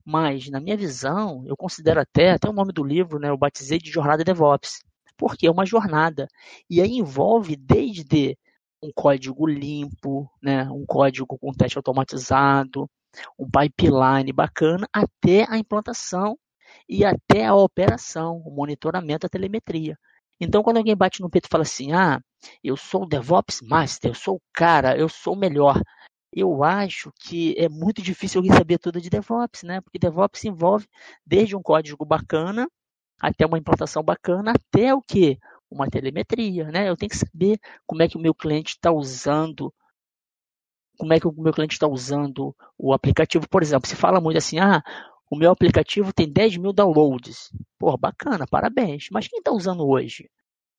[0.03, 3.77] Mas, na minha visão, eu considero até, até o nome do livro, né, eu batizei
[3.77, 4.79] de Jornada DevOps.
[5.21, 6.27] Porque é uma jornada.
[6.67, 8.35] E aí envolve desde
[8.81, 12.89] um código limpo, né, um código com teste automatizado,
[13.37, 16.35] um pipeline bacana, até a implantação
[16.89, 19.95] e até a operação, o monitoramento, a telemetria.
[20.39, 22.19] Então, quando alguém bate no peito e fala assim, ah,
[22.63, 25.79] eu sou o DevOps Master, eu sou o cara, eu sou o melhor.
[26.33, 29.81] Eu acho que é muito difícil alguém saber tudo de DevOps, né?
[29.81, 30.87] Porque DevOps envolve
[31.23, 32.67] desde um código bacana
[33.21, 35.37] até uma implantação bacana, até o que?
[35.69, 36.89] Uma telemetria, né?
[36.89, 39.73] Eu tenho que saber como é que o meu cliente está usando
[40.97, 43.47] como é que o meu cliente está usando o aplicativo.
[43.49, 44.83] Por exemplo, se fala muito assim, ah,
[45.31, 47.49] o meu aplicativo tem 10 mil downloads.
[47.79, 49.07] Pô, bacana, parabéns.
[49.11, 50.29] Mas quem está usando hoje?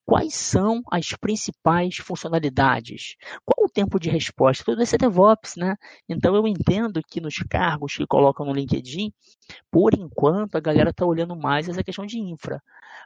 [0.05, 3.17] Quais são as principais funcionalidades?
[3.45, 4.65] Qual o tempo de resposta?
[4.65, 5.77] Tudo isso é DevOps, né?
[6.09, 9.13] Então eu entendo que nos cargos que colocam no LinkedIn,
[9.71, 12.61] por enquanto a galera está olhando mais essa questão de infra.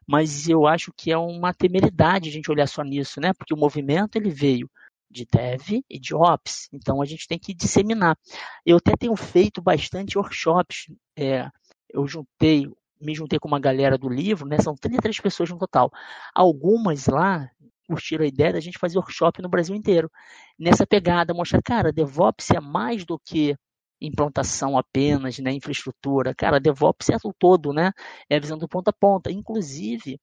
[0.07, 3.33] Mas eu acho que é uma temeridade a gente olhar só nisso, né?
[3.35, 4.71] Porque o movimento ele veio
[5.11, 6.69] de dev e de ops.
[6.73, 8.19] Então a gente tem que disseminar.
[8.65, 10.87] Eu até tenho feito bastante workshops.
[11.17, 11.49] É,
[11.89, 12.67] eu juntei,
[13.01, 14.59] me juntei com uma galera do livro, né?
[14.59, 15.91] São 33 pessoas no total.
[16.35, 17.49] Algumas lá
[17.87, 20.11] curtiram a ideia da gente fazer workshop no Brasil inteiro.
[20.59, 23.57] Nessa pegada, mostrar, cara, DevOps é mais do que
[24.01, 26.35] implantação apenas, né, infraestrutura.
[26.35, 27.93] Cara, DevOps é o todo, né?
[28.29, 29.31] É a visão do ponta a ponta.
[29.31, 30.19] Inclusive,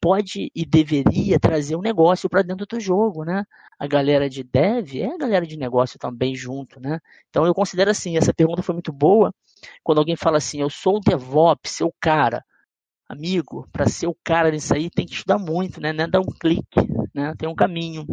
[0.00, 3.44] pode e deveria trazer um negócio para dentro do jogo, né?
[3.78, 7.00] A galera de dev é a galera de negócio também junto, né?
[7.30, 9.32] Então eu considero assim, essa pergunta foi muito boa.
[9.82, 12.44] Quando alguém fala assim, eu sou o DevOps, seu cara,
[13.08, 15.92] amigo, para ser o cara nisso aí tem que estudar muito, né?
[15.92, 16.80] Não é dar um clique,
[17.14, 17.34] né?
[17.38, 18.04] Tem um caminho.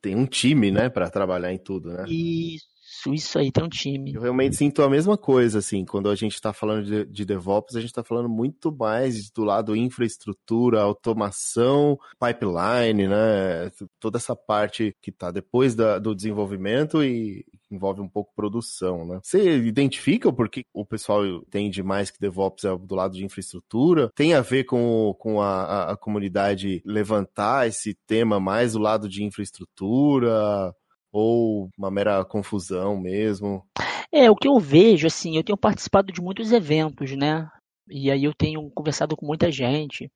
[0.00, 2.04] Tem um time, né, para trabalhar em tudo, né?
[2.08, 2.73] Isso.
[3.08, 4.14] Isso, aí tem um time.
[4.14, 7.76] Eu realmente sinto a mesma coisa, assim, quando a gente está falando de, de, DevOps,
[7.76, 13.70] a gente está falando muito mais do lado infraestrutura, automação, pipeline, né?
[14.00, 19.20] Toda essa parte que está depois da, do desenvolvimento e envolve um pouco produção, né?
[19.22, 24.10] Você identifica por que o pessoal entende mais que DevOps é do lado de infraestrutura?
[24.14, 29.08] Tem a ver com, com a, a, a comunidade levantar esse tema mais do lado
[29.08, 30.74] de infraestrutura?
[31.14, 33.64] Ou uma mera confusão mesmo?
[34.12, 37.48] É, o que eu vejo, assim, eu tenho participado de muitos eventos, né?
[37.88, 40.10] E aí eu tenho conversado com muita gente,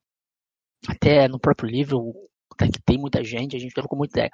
[0.88, 2.12] até no próprio livro,
[2.52, 4.30] até que tem muita gente, a gente com muita ideia.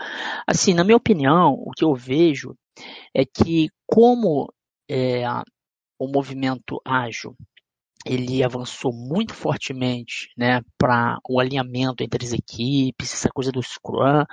[0.46, 2.54] Assim, na minha opinião, o que eu vejo
[3.14, 4.50] é que como
[4.90, 5.24] é,
[5.98, 7.36] o movimento ágil
[8.06, 14.24] ele avançou muito fortemente né, para o alinhamento entre as equipes, essa coisa do Scrum,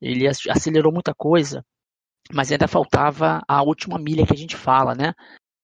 [0.00, 1.64] ele acelerou muita coisa,
[2.32, 5.14] mas ainda faltava a última milha que a gente fala, né?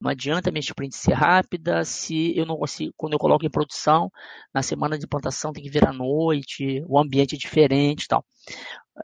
[0.01, 4.11] Não adianta minha sprint ser rápida se eu não consigo, quando eu coloco em produção,
[4.53, 8.25] na semana de implantação tem que vir à noite, o ambiente é diferente e tal.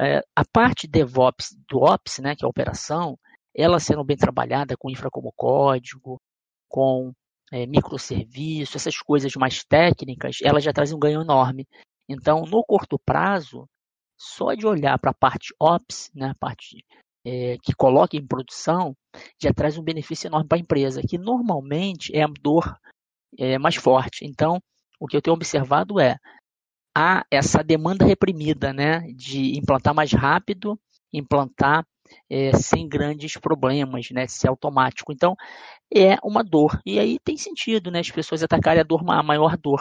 [0.00, 3.18] É, a parte DevOps, do Ops, né, que é a operação,
[3.54, 6.20] ela sendo bem trabalhada com infra como código,
[6.68, 7.12] com
[7.50, 11.66] é, microserviço, essas coisas mais técnicas, ela já traz um ganho enorme.
[12.08, 13.66] Então, no curto prazo,
[14.22, 16.85] só de olhar para a parte ops, né, a parte
[17.24, 18.96] é, que coloca em produção,
[19.40, 22.76] já traz um benefício enorme para a empresa, que normalmente é a dor
[23.37, 24.24] é, mais forte.
[24.24, 24.61] Então,
[25.00, 26.16] o que eu tenho observado é
[26.96, 30.78] há essa demanda reprimida, né, de implantar mais rápido,
[31.12, 31.85] implantar
[32.30, 35.12] é, sem grandes problemas, né, ser automático.
[35.12, 35.35] Então,
[35.92, 36.80] é uma dor.
[36.87, 39.80] E aí tem sentido, né, as pessoas atacarem a dor, a maior dor.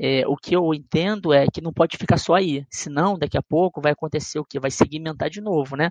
[0.00, 3.42] É, o que eu entendo é que não pode ficar só aí, senão daqui a
[3.42, 4.60] pouco vai acontecer o que?
[4.60, 5.90] Vai segmentar de novo, né?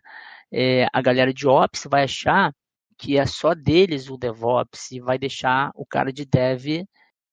[0.51, 2.53] É, a galera de Ops vai achar
[2.97, 6.85] que é só deles o DevOps e vai deixar o cara de Dev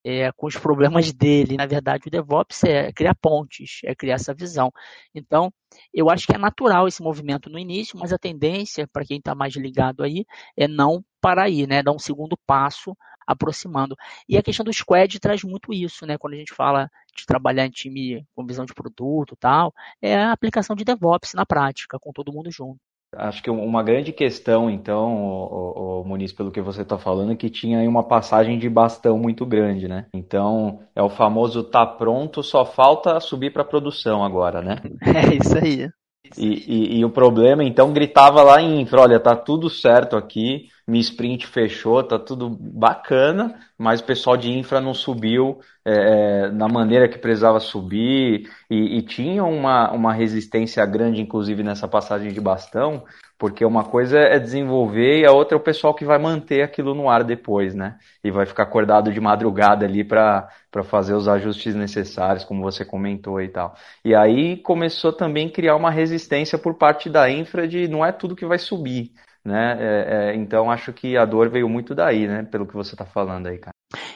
[0.04, 1.56] é, com os problemas dele.
[1.56, 4.70] Na verdade, o DevOps é criar pontes, é criar essa visão.
[5.14, 5.52] Então,
[5.92, 9.34] eu acho que é natural esse movimento no início, mas a tendência, para quem está
[9.34, 10.24] mais ligado aí,
[10.56, 11.82] é não parar aí, né?
[11.82, 12.94] Dar um segundo passo
[13.26, 13.96] aproximando.
[14.28, 16.16] E a questão do squad traz muito isso, né?
[16.18, 20.32] Quando a gente fala de trabalhar em time com visão de produto tal, é a
[20.32, 22.78] aplicação de DevOps na prática, com todo mundo junto.
[23.16, 27.48] Acho que uma grande questão, então, o, Muniz, pelo que você está falando, é que
[27.48, 30.06] tinha aí uma passagem de bastão muito grande, né?
[30.12, 34.76] Então, é o famoso tá pronto, só falta subir para produção agora, né?
[35.14, 35.88] É isso aí.
[36.36, 40.68] E, e, e, o problema, então, gritava lá em infra, olha, tá tudo certo aqui,
[40.86, 46.66] minha sprint fechou, tá tudo bacana, mas o pessoal de infra não subiu é, na
[46.66, 48.50] maneira que precisava subir.
[48.70, 53.04] E, e, tinha uma, uma resistência grande, inclusive, nessa passagem de bastão,
[53.38, 56.94] porque uma coisa é desenvolver e a outra é o pessoal que vai manter aquilo
[56.94, 57.98] no ar depois, né?
[58.22, 60.48] E vai ficar acordado de madrugada ali para
[60.84, 63.74] fazer os ajustes necessários, como você comentou e tal.
[64.04, 68.12] E aí começou também a criar uma resistência por parte da infra de não é
[68.12, 69.12] tudo que vai subir
[69.44, 69.76] né?
[69.78, 72.42] É, é, então acho que a dor veio muito daí, né?
[72.44, 73.74] Pelo que você está falando aí, cara.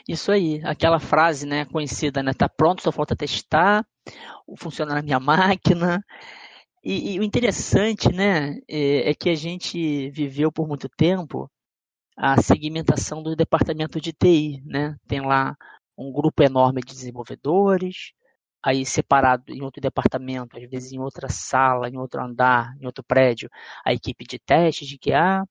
[0.09, 2.33] Isso aí, aquela frase, né, conhecida, né?
[2.33, 3.85] Tá pronto, só falta testar,
[4.57, 6.03] funciona na minha máquina.
[6.91, 11.51] E, e o interessante, né, é, é, que a gente viveu por muito tempo
[12.17, 14.97] a segmentação do departamento de TI, né?
[15.07, 15.55] Tem lá
[15.99, 18.13] um grupo enorme de desenvolvedores,
[18.65, 23.05] aí separado em outro departamento, às vezes em outra sala, em outro andar, em outro
[23.05, 23.51] prédio,
[23.85, 25.45] a equipe de teste de QA,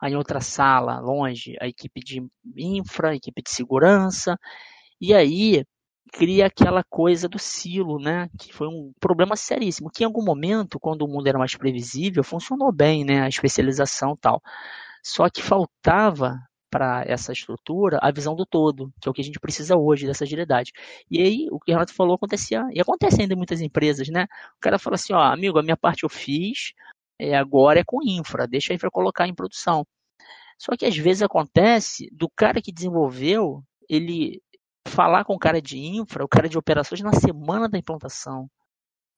[0.00, 4.38] aí em outra sala, longe, a equipe de infra, a equipe de segurança,
[5.00, 5.64] e aí
[6.12, 8.28] cria aquela coisa do silo, né?
[8.38, 9.90] Que foi um problema seríssimo.
[9.90, 13.22] Que em algum momento, quando o mundo era mais previsível, funcionou bem, né?
[13.22, 14.42] A especialização tal.
[15.02, 16.38] Só que faltava
[16.70, 20.06] para essa estrutura a visão do todo, que é o que a gente precisa hoje
[20.06, 20.72] dessa agilidade.
[21.10, 24.24] E aí, o que o Renato falou acontecia, e acontece ainda em muitas empresas, né?
[24.56, 26.72] O cara fala assim, ó, amigo, a minha parte eu fiz,
[27.18, 29.86] é, agora é com infra, deixa a infra colocar em produção.
[30.58, 34.42] Só que às vezes acontece do cara que desenvolveu, ele
[34.86, 38.48] falar com o cara de infra, o cara de operações na semana da implantação.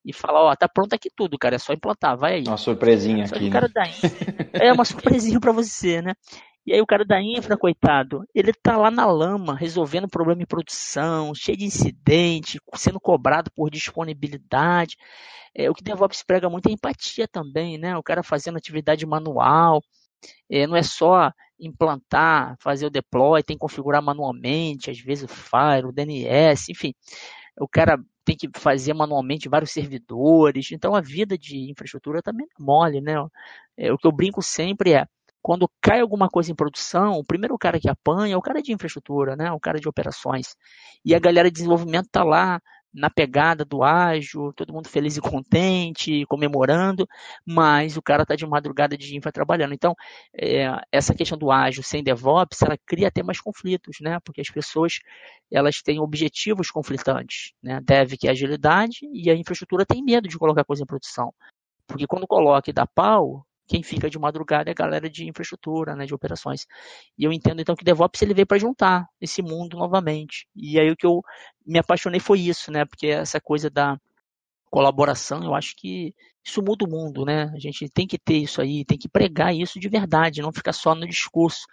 [0.05, 2.45] E falar, ó, tá pronto aqui tudo, cara, é só implantar, vai aí.
[2.47, 3.49] Uma surpresinha Só aqui.
[3.49, 3.73] O cara né?
[3.75, 6.15] da infra, é uma surpresinha para você, né?
[6.67, 10.47] E aí o cara da infra, coitado, ele tá lá na lama, resolvendo problema em
[10.47, 14.97] produção, cheio de incidente, sendo cobrado por disponibilidade.
[15.55, 17.97] É, o que DevOps prega muito é empatia também, né?
[17.97, 19.83] O cara fazendo atividade manual,
[20.51, 25.29] é, não é só implantar, fazer o deploy, tem que configurar manualmente, às vezes o
[25.29, 26.95] Fire, o DNS, enfim.
[27.61, 30.73] O cara tem que fazer manualmente vários servidores.
[30.73, 33.15] Então a vida de infraestrutura também é mole, né?
[33.77, 35.07] É, o que eu brinco sempre é
[35.43, 38.73] quando cai alguma coisa em produção, o primeiro cara que apanha é o cara de
[38.73, 39.51] infraestrutura, né?
[39.51, 40.55] o cara de operações.
[41.05, 42.61] E a galera de desenvolvimento está lá
[42.93, 47.09] na pegada do ágil, todo mundo feliz e contente, comemorando,
[47.47, 49.75] mas o cara está de madrugada de infra trabalhando.
[49.75, 49.95] Então,
[50.35, 54.19] é, essa questão do ágil sem DevOps, ela cria até mais conflitos, né?
[54.25, 54.99] Porque as pessoas
[55.51, 57.81] elas têm objetivos conflitantes, né?
[57.83, 61.33] Dev que é agilidade e a infraestrutura tem medo de colocar coisa em produção.
[61.87, 65.95] Porque quando coloca e dá pau, quem fica de madrugada é a galera de infraestrutura,
[65.95, 66.67] né, de operações.
[67.17, 70.49] E eu entendo então que DevOps ele veio para juntar esse mundo novamente.
[70.57, 71.23] E aí o que eu
[71.65, 73.97] me apaixonei foi isso, né, porque essa coisa da
[74.69, 76.13] colaboração, eu acho que
[76.45, 77.53] isso muda o mundo, né?
[77.55, 80.73] A gente tem que ter isso aí, tem que pregar isso de verdade, não ficar
[80.73, 81.67] só no discurso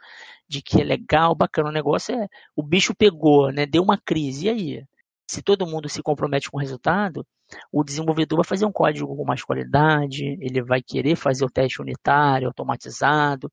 [0.47, 1.69] de que é legal, bacana.
[1.69, 3.65] O negócio é o bicho pegou, né?
[3.65, 4.47] Deu uma crise.
[4.47, 4.83] E aí?
[5.27, 7.25] Se todo mundo se compromete com o resultado,
[7.71, 11.81] o desenvolvedor vai fazer um código com mais qualidade, ele vai querer fazer o teste
[11.81, 13.51] unitário, automatizado.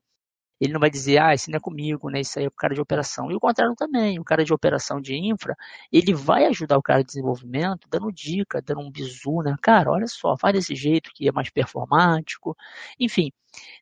[0.60, 2.20] Ele não vai dizer, ah, isso não é comigo, né?
[2.20, 3.30] Isso aí é o cara de operação.
[3.30, 5.56] E o contrário também, o cara de operação de infra,
[5.92, 9.56] ele vai ajudar o cara de desenvolvimento, dando dica, dando um bizu, né?
[9.60, 12.56] Cara, olha só, faz desse jeito que é mais performático.
[13.00, 13.32] Enfim,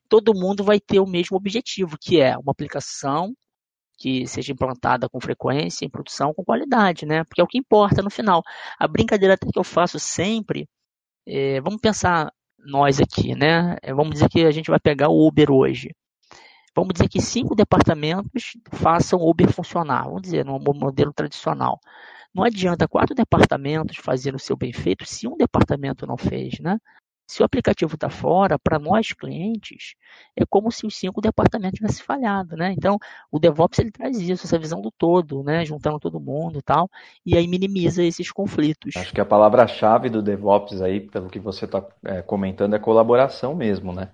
[0.09, 3.35] todo mundo vai ter o mesmo objetivo, que é uma aplicação
[4.03, 7.23] que seja implantada com frequência, em produção, com qualidade, né?
[7.23, 8.43] Porque é o que importa no final.
[8.77, 10.67] A brincadeira até que eu faço sempre,
[11.25, 13.77] é, vamos pensar nós aqui, né?
[13.81, 15.95] É, vamos dizer que a gente vai pegar o Uber hoje.
[16.75, 21.79] Vamos dizer que cinco departamentos façam o Uber funcionar, vamos dizer, no modelo tradicional.
[22.35, 26.77] Não adianta quatro departamentos fazerem o seu bem feito se um departamento não fez, né?
[27.33, 29.95] Se o aplicativo está fora, para nós clientes,
[30.37, 32.75] é como se os cinco departamentos tivessem falhado, né?
[32.77, 32.99] Então,
[33.31, 35.65] o DevOps ele traz isso, essa visão do todo, né?
[35.65, 36.87] Juntando todo mundo e tal,
[37.25, 38.95] e aí minimiza esses conflitos.
[38.95, 43.55] Acho que a palavra-chave do DevOps aí, pelo que você está é, comentando, é colaboração
[43.55, 44.09] mesmo, né?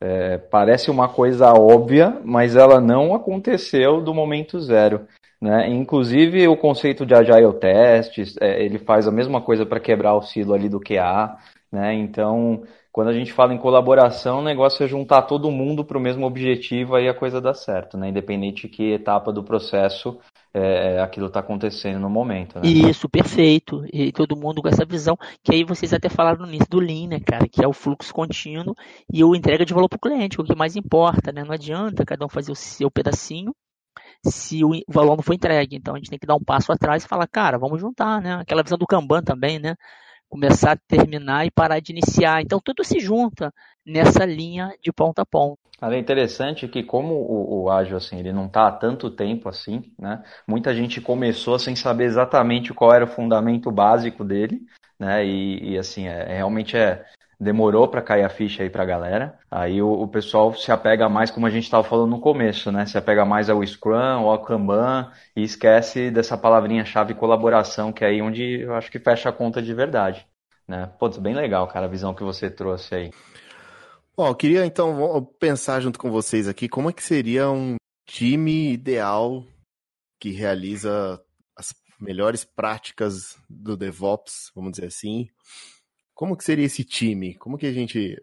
[0.00, 5.06] É, parece uma coisa óbvia, mas ela não aconteceu do momento zero.
[5.40, 5.68] Né?
[5.68, 10.22] Inclusive o conceito de Agile Tests, é, ele faz a mesma coisa para quebrar o
[10.22, 11.36] silo ali do QA.
[11.70, 11.94] Né?
[11.94, 12.62] Então,
[12.92, 16.24] quando a gente fala em colaboração, o negócio é juntar todo mundo para o mesmo
[16.24, 18.08] objetivo, aí a coisa dá certo, né?
[18.08, 20.18] independente de que etapa do processo
[20.54, 22.58] é, aquilo está acontecendo no momento.
[22.58, 22.68] Né?
[22.68, 23.84] Isso, perfeito.
[23.92, 27.08] E todo mundo com essa visão, que aí vocês até falaram no início do Lean,
[27.08, 28.74] né, cara, que é o fluxo contínuo
[29.12, 31.44] e o entrega de valor para o cliente, o que mais importa, né?
[31.44, 33.52] Não adianta cada um fazer o seu pedacinho
[34.24, 35.76] se o valor não for entregue.
[35.76, 38.34] Então a gente tem que dar um passo atrás e falar, cara, vamos juntar, né?
[38.36, 39.74] Aquela visão do Kanban também, né?
[40.28, 42.42] Começar a terminar e parar de iniciar.
[42.42, 43.52] Então tudo se junta
[43.84, 45.58] nessa linha de ponta a ponta.
[45.82, 49.92] É interessante que como o, o ágil assim, ele não está há tanto tempo assim,
[49.98, 50.22] né?
[50.46, 54.62] Muita gente começou sem saber exatamente qual era o fundamento básico dele,
[54.98, 55.24] né?
[55.24, 57.04] E, e assim, é, realmente é
[57.38, 59.38] demorou para cair a ficha aí para a galera.
[59.50, 62.86] Aí o, o, pessoal se apega mais, como a gente estava falando no começo, né?
[62.86, 68.22] Se apega mais ao Scrum, ao Kanban e esquece dessa palavrinha-chave colaboração, que é aí
[68.22, 70.26] onde eu acho que fecha a conta de verdade.
[70.66, 70.90] Né?
[70.98, 73.10] Putz, bem legal, cara, a visão que você trouxe aí.
[74.16, 77.76] Bom, eu queria então pensar junto com vocês aqui como é que seria um
[78.06, 79.44] time ideal
[80.18, 81.22] que realiza
[81.54, 85.28] as melhores práticas do DevOps, vamos dizer assim,
[86.16, 87.34] como que seria esse time?
[87.36, 88.16] Como que a gente.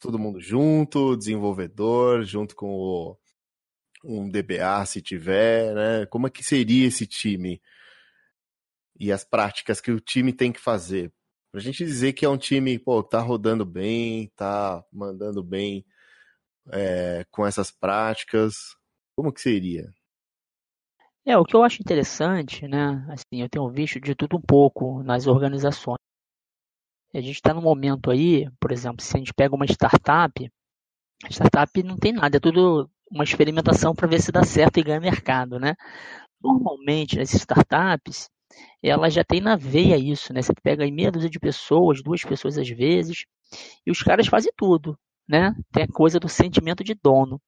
[0.00, 3.18] Todo mundo junto, desenvolvedor, junto com o,
[4.04, 6.06] um DBA, se tiver, né?
[6.06, 7.60] Como é que seria esse time?
[8.98, 11.12] E as práticas que o time tem que fazer.
[11.50, 15.84] Pra gente dizer que é um time, pô, tá rodando bem, tá mandando bem
[16.70, 18.54] é, com essas práticas.
[19.16, 19.92] Como que seria?
[21.24, 23.04] É, o que eu acho interessante, né?
[23.10, 26.06] Assim, eu tenho visto de tudo um pouco nas organizações.
[27.16, 30.52] A gente está num momento aí, por exemplo, se a gente pega uma startup,
[31.30, 35.00] startup não tem nada, é tudo uma experimentação para ver se dá certo e ganha
[35.00, 35.74] mercado, né?
[36.42, 38.28] Normalmente, as startups,
[38.82, 40.42] ela já tem na veia isso, né?
[40.42, 43.24] Você pega aí meia dúzia de pessoas, duas pessoas às vezes,
[43.86, 45.54] e os caras fazem tudo, né?
[45.72, 47.40] Tem a coisa do sentimento de dono.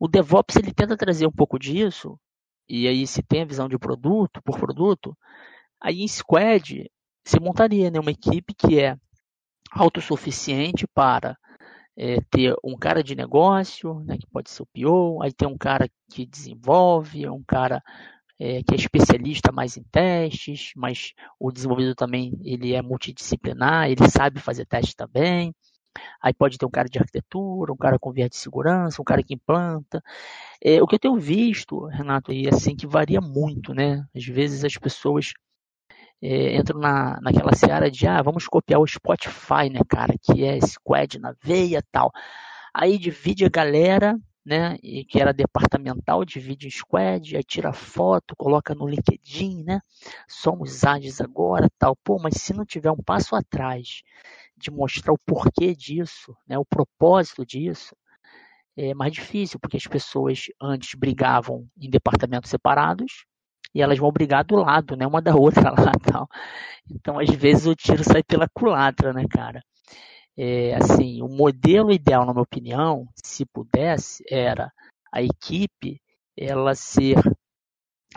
[0.00, 2.18] O DevOps, ele tenta trazer um pouco disso,
[2.66, 5.14] e aí se tem a visão de produto, por produto,
[5.78, 6.90] aí em Squad,
[7.24, 8.96] se montaria né, uma equipe que é
[9.72, 11.36] autossuficiente para
[11.96, 15.56] é, ter um cara de negócio, né, que pode ser o PO, aí tem um
[15.56, 17.82] cara que desenvolve, um cara
[18.38, 24.08] é, que é especialista mais em testes, mas o desenvolvedor também ele é multidisciplinar, ele
[24.10, 25.54] sabe fazer teste também.
[26.20, 29.22] Aí pode ter um cara de arquitetura, um cara com via de segurança, um cara
[29.22, 30.02] que implanta.
[30.60, 34.04] É, o que eu tenho visto, Renato, e assim que varia muito, né?
[34.14, 35.32] Às vezes as pessoas
[36.22, 40.60] é, entro na, naquela seara de, ah, vamos copiar o Spotify, né, cara, que é
[40.60, 42.10] squad na veia tal.
[42.72, 48.34] Aí divide a galera, né, e que era departamental, divide em squad, aí tira foto,
[48.36, 49.80] coloca no LinkedIn, né,
[50.28, 51.96] somos ágeis agora, tal.
[52.02, 54.02] Pô, mas se não tiver um passo atrás
[54.56, 57.94] de mostrar o porquê disso, né, o propósito disso,
[58.76, 63.24] é mais difícil, porque as pessoas antes brigavam em departamentos separados,
[63.74, 66.28] e elas vão brigar do lado, né, uma da outra lá tal.
[66.90, 69.62] Então, às vezes o tiro sai pela culatra, né, cara?
[70.36, 74.70] É, assim, o modelo ideal, na minha opinião, se pudesse, era
[75.12, 76.00] a equipe
[76.36, 77.16] ela ser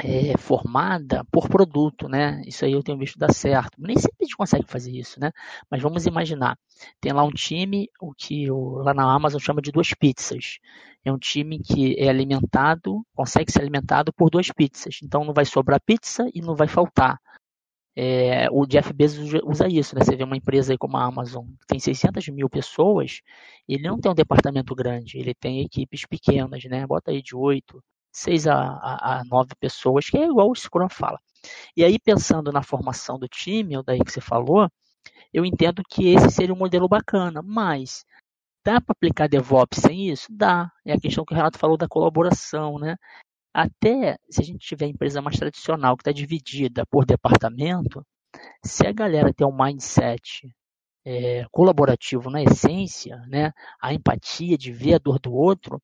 [0.04, 2.42] é, formada por produto, né?
[2.46, 3.72] Isso aí eu tenho visto dar certo.
[3.80, 5.32] Nem sempre a gente consegue fazer isso, né?
[5.70, 6.58] Mas vamos imaginar,
[7.02, 10.60] tem lá um time, o que lá na Amazon chama de duas pizzas.
[11.04, 15.00] É um time que é alimentado, consegue ser alimentado por duas pizzas.
[15.04, 17.20] Então não vai sobrar pizza e não vai faltar.
[18.00, 20.04] É, o Jeff Bezos usa isso, né?
[20.04, 23.22] Você vê uma empresa aí como a Amazon, que tem 600 mil pessoas,
[23.68, 26.86] ele não tem um departamento grande, ele tem equipes pequenas, né?
[26.86, 27.84] Bota aí de 8,
[28.18, 31.20] seis a, a, a nove pessoas, que é igual o Scrum fala.
[31.76, 34.70] E aí, pensando na formação do time, o daí que você falou,
[35.34, 38.04] eu entendo que esse seria um modelo bacana, mas
[38.66, 40.28] dá para aplicar DevOps sem isso?
[40.30, 40.72] Dá.
[40.86, 42.96] É a questão que o Renato falou da colaboração, né?
[43.54, 48.06] Até se a gente tiver empresa mais tradicional, que está dividida por departamento,
[48.64, 50.50] se a galera tem um mindset
[51.06, 53.52] é, colaborativo na essência, né,
[53.82, 55.82] a empatia de ver a dor do outro,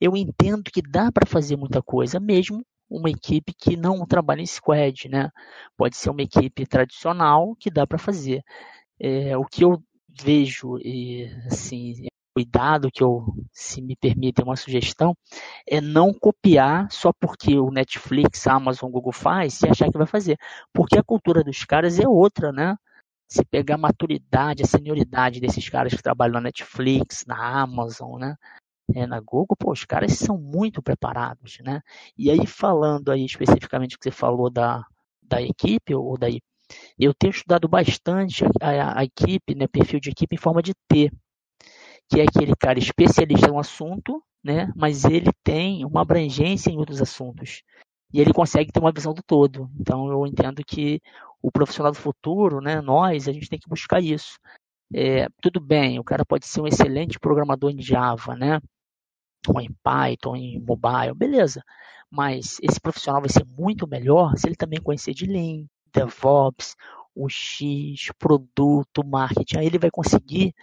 [0.00, 4.46] eu entendo que dá para fazer muita coisa, mesmo uma equipe que não trabalha em
[4.46, 5.30] squad, né?
[5.76, 8.42] Pode ser uma equipe tradicional que dá para fazer.
[8.98, 15.16] É, o que eu vejo, e, assim, cuidado que eu, se me permitem uma sugestão,
[15.66, 20.06] é não copiar só porque o Netflix, a Amazon, Google faz e achar que vai
[20.06, 20.36] fazer.
[20.72, 22.76] Porque a cultura dos caras é outra, né?
[23.28, 28.36] Se pegar a maturidade, a senioridade desses caras que trabalham na Netflix, na Amazon, né?
[28.94, 31.80] É, na Google, pô, os caras são muito preparados, né?
[32.16, 34.84] E aí, falando aí especificamente que você falou da,
[35.22, 36.40] da equipe, ou daí,
[36.98, 41.10] eu tenho estudado bastante a, a, equipe, né, perfil de equipe em forma de T,
[42.08, 46.78] que é aquele cara especialista em um assunto, né, mas ele tem uma abrangência em
[46.78, 47.62] outros assuntos.
[48.12, 49.70] e ele consegue ter uma visão do todo.
[49.78, 51.00] Então eu entendo que
[51.42, 54.38] o profissional do futuro, né, nós, a gente tem que buscar isso.
[54.94, 58.60] É, tudo bem, o cara pode ser um excelente programador em Java, né?
[59.48, 61.62] Ou em Python, em mobile, beleza.
[62.10, 66.74] Mas esse profissional vai ser muito melhor se ele também conhecer de Lean, DevOps,
[67.14, 69.58] o X, produto, marketing.
[69.58, 70.54] Aí ele vai conseguir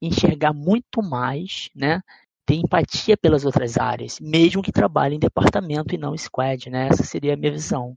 [0.00, 2.00] enxergar muito mais, né?
[2.46, 6.88] Ter empatia pelas outras áreas, mesmo que trabalhe em departamento e não squad, né?
[6.88, 7.96] Essa seria a minha visão.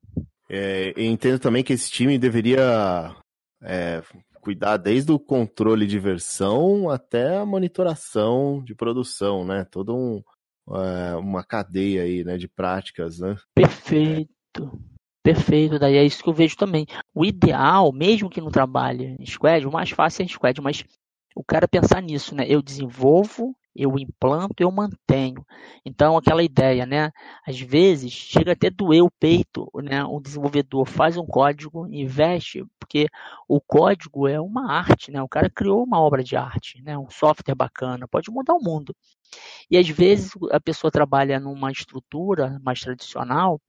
[0.50, 3.16] É, entendo também que esse time deveria
[3.62, 4.02] é,
[4.40, 9.66] cuidar desde o controle de versão até a monitoração de produção, né?
[9.70, 10.24] Toda um,
[10.72, 13.36] é, uma cadeia aí, né, de práticas, né?
[13.54, 14.30] Perfeito.
[15.22, 16.86] Perfeito, daí é isso que eu vejo também.
[17.14, 20.84] O ideal, mesmo que não trabalhe em squad, o mais fácil é em squad, mas
[21.36, 22.46] o cara pensar nisso, né?
[22.48, 25.46] Eu desenvolvo, eu implanto, eu mantenho.
[25.86, 27.12] Então, aquela ideia, né?
[27.48, 30.04] Às vezes, chega até doer o peito, né?
[30.04, 33.08] Um desenvolvedor faz um código, investe, porque
[33.48, 35.22] o código é uma arte, né?
[35.22, 36.98] O cara criou uma obra de arte, né?
[36.98, 38.94] Um software bacana, pode mudar o mundo.
[39.72, 43.62] E às vezes a pessoa trabalha numa estrutura mais tradicional,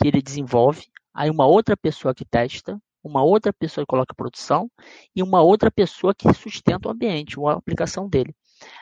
[0.00, 4.70] que ele desenvolve, aí uma outra pessoa que testa, uma outra pessoa que coloca produção
[5.14, 8.34] e uma outra pessoa que sustenta o ambiente, a aplicação dele.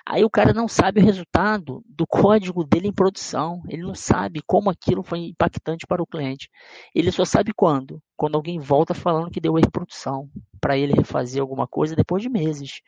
[0.04, 4.40] Aí o cara não sabe o resultado do código dele em produção, ele não sabe
[4.46, 6.48] como aquilo foi impactante para o cliente.
[6.94, 8.02] Ele só sabe quando?
[8.16, 12.22] Quando alguém volta falando que deu erro em produção, para ele refazer alguma coisa depois
[12.22, 12.80] de meses.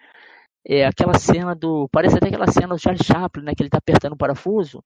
[0.64, 1.88] É aquela cena do.
[1.90, 3.54] Parece até aquela cena do Charles Chaplin, né?
[3.54, 4.82] Que ele está apertando o parafuso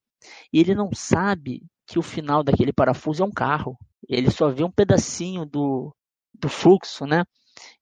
[0.52, 3.76] e ele não sabe que o final daquele parafuso é um carro.
[4.08, 5.94] Ele só vê um pedacinho do,
[6.34, 7.24] do fluxo, né?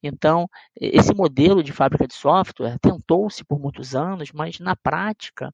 [0.02, 0.48] Então,
[0.80, 5.52] esse modelo de fábrica de software tentou-se por muitos anos, mas na prática,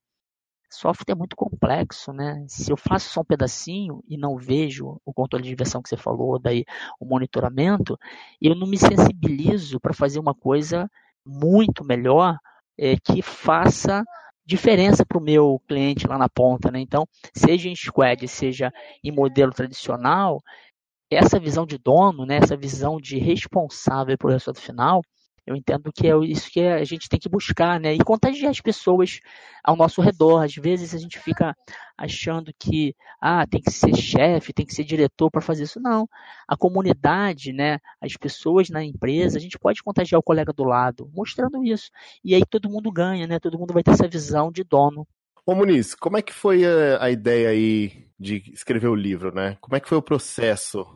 [0.71, 2.45] software é muito complexo, né?
[2.49, 5.97] Se eu faço só um pedacinho e não vejo o controle de versão que você
[5.97, 6.65] falou, daí
[7.01, 7.99] o monitoramento,
[8.41, 10.91] eu não me sensibilizo para fazer uma coisa
[11.25, 12.39] muito melhor
[12.79, 14.05] é, que faça
[14.45, 16.79] diferença para o meu cliente lá na ponta, né?
[16.79, 18.73] Então, seja em squad, seja
[19.03, 20.41] em modelo tradicional,
[21.11, 25.03] essa visão de dono, né, essa visão de responsável pelo resultado final,
[25.47, 27.95] eu entendo que é isso que a gente tem que buscar, né?
[27.95, 29.21] E contagiar as pessoas
[29.63, 30.43] ao nosso redor.
[30.43, 31.57] Às vezes a gente fica
[31.97, 35.79] achando que ah, tem que ser chefe, tem que ser diretor para fazer isso.
[35.79, 36.09] Não.
[36.49, 37.79] A comunidade, né?
[38.01, 41.91] As pessoas na empresa, a gente pode contagiar o colega do lado, mostrando isso.
[42.25, 43.39] E aí todo mundo ganha, né?
[43.39, 45.07] Todo mundo vai ter essa visão de dono.
[45.47, 49.57] Ô Muniz, como é que foi a, a ideia aí de escrever o livro, né?
[49.61, 50.87] Como é que foi o processo?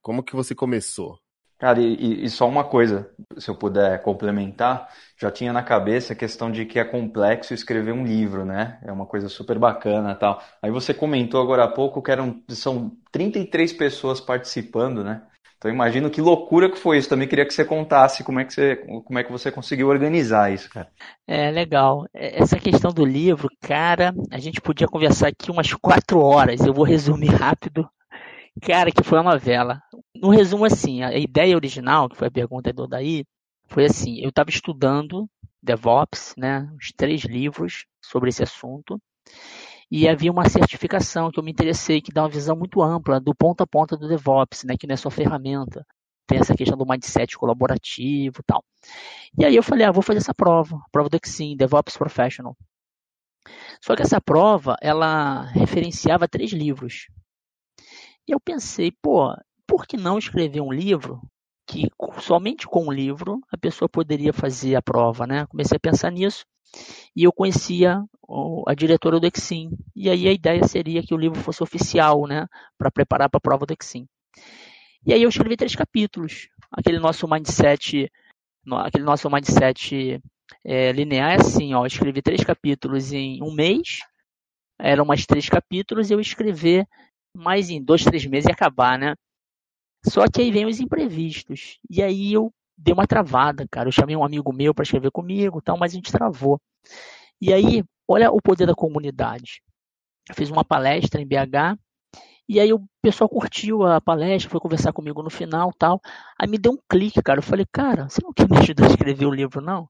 [0.00, 1.18] Como que você começou?
[1.58, 6.16] Cara, e, e, só uma coisa, se eu puder complementar, já tinha na cabeça a
[6.16, 8.80] questão de que é complexo escrever um livro, né?
[8.82, 10.42] É uma coisa super bacana tal.
[10.62, 15.22] Aí você comentou agora há pouco que eram, são 33 pessoas participando, né?
[15.60, 17.10] Então imagino que loucura que foi isso.
[17.10, 20.50] Também queria que você contasse como é que você, como é que você conseguiu organizar
[20.50, 20.88] isso, cara.
[21.28, 22.06] É legal.
[22.14, 26.64] É, essa questão do livro, cara, a gente podia conversar aqui umas quatro horas.
[26.64, 27.86] Eu vou resumir rápido.
[28.62, 29.82] Cara, que foi uma novela.
[30.14, 33.26] No resumo, assim, a ideia original, que foi a pergunta do Daí,
[33.68, 35.28] foi assim: eu estava estudando
[35.62, 38.98] DevOps, né, os três livros sobre esse assunto,
[39.90, 43.34] e havia uma certificação que eu me interessei, que dá uma visão muito ampla do
[43.34, 45.84] ponto a ponta do DevOps, né, que não é só ferramenta.
[46.26, 48.62] Tem essa questão do mindset colaborativo e tal.
[49.36, 52.56] E aí eu falei, ah, vou fazer essa prova, a prova do Exim, DevOps Professional.
[53.82, 57.08] Só que essa prova, ela referenciava três livros.
[58.28, 59.34] E eu pensei, pô,
[59.66, 61.20] por que não escrever um livro
[61.70, 61.88] que
[62.20, 65.46] somente com um livro a pessoa poderia fazer a prova, né?
[65.46, 66.44] Comecei a pensar nisso
[67.14, 68.02] e eu conhecia
[68.66, 69.70] a diretora do Exim.
[69.94, 72.46] E aí a ideia seria que o livro fosse oficial, né,
[72.76, 74.06] para preparar para a prova do Exim.
[75.06, 76.48] E aí eu escrevi três capítulos.
[76.72, 78.10] Aquele nosso mindset,
[78.84, 80.20] aquele nosso mindset
[80.64, 84.00] é, linear é assim, ó, eu escrevi três capítulos em um mês,
[84.78, 86.86] eram mais três capítulos, e eu escrever
[87.34, 89.14] mais em dois, três meses e acabar, né?
[90.06, 91.78] Só que aí vem os imprevistos.
[91.88, 93.88] E aí eu deu uma travada, cara.
[93.88, 96.60] Eu chamei um amigo meu para escrever comigo, tal, mas a gente travou.
[97.40, 99.62] E aí, olha o poder da comunidade.
[100.28, 101.78] Eu fiz uma palestra em BH
[102.48, 106.00] e aí o pessoal curtiu a palestra, foi conversar comigo no final, tal.
[106.36, 107.38] Aí me deu um clique, cara.
[107.38, 109.88] Eu falei, cara, você não quer me ajudar a escrever o livro, não?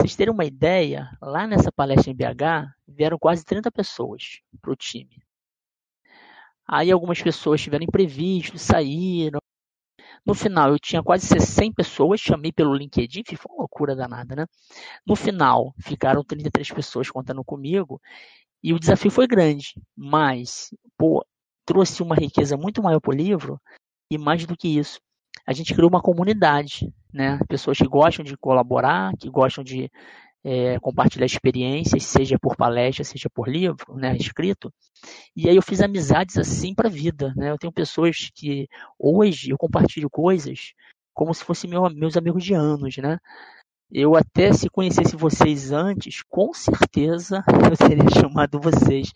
[0.00, 5.22] Vocês terem uma ideia, lá nessa palestra em BH, vieram quase 30 pessoas pro time.
[6.72, 9.40] Aí algumas pessoas tiveram imprevisto, saíram,
[10.24, 14.46] no final, eu tinha quase 100 pessoas, chamei pelo LinkedIn, foi uma loucura danada, né?
[15.06, 18.00] No final, ficaram 33 pessoas contando comigo
[18.62, 21.24] e o desafio foi grande, mas, pô,
[21.64, 23.60] trouxe uma riqueza muito maior para o livro,
[24.12, 25.00] e mais do que isso,
[25.46, 27.38] a gente criou uma comunidade, né?
[27.48, 29.90] Pessoas que gostam de colaborar, que gostam de
[30.44, 34.72] é, compartilhar experiências, seja por palestra, seja por livro, né, escrito.
[35.36, 37.50] E aí eu fiz amizades assim para a vida, né?
[37.50, 38.68] Eu tenho pessoas que
[38.98, 40.72] hoje eu compartilho coisas
[41.12, 43.18] como se fossem meu, meus amigos de anos, né?
[43.92, 49.12] Eu até se conhecesse vocês antes, com certeza eu teria chamado vocês.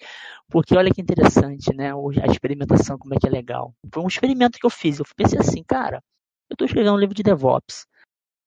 [0.51, 1.93] Porque olha que interessante, né?
[1.93, 3.73] A experimentação, como é que é legal.
[3.93, 4.99] Foi um experimento que eu fiz.
[4.99, 6.03] Eu pensei assim, cara,
[6.51, 7.87] eu estou escrevendo um livro de DevOps.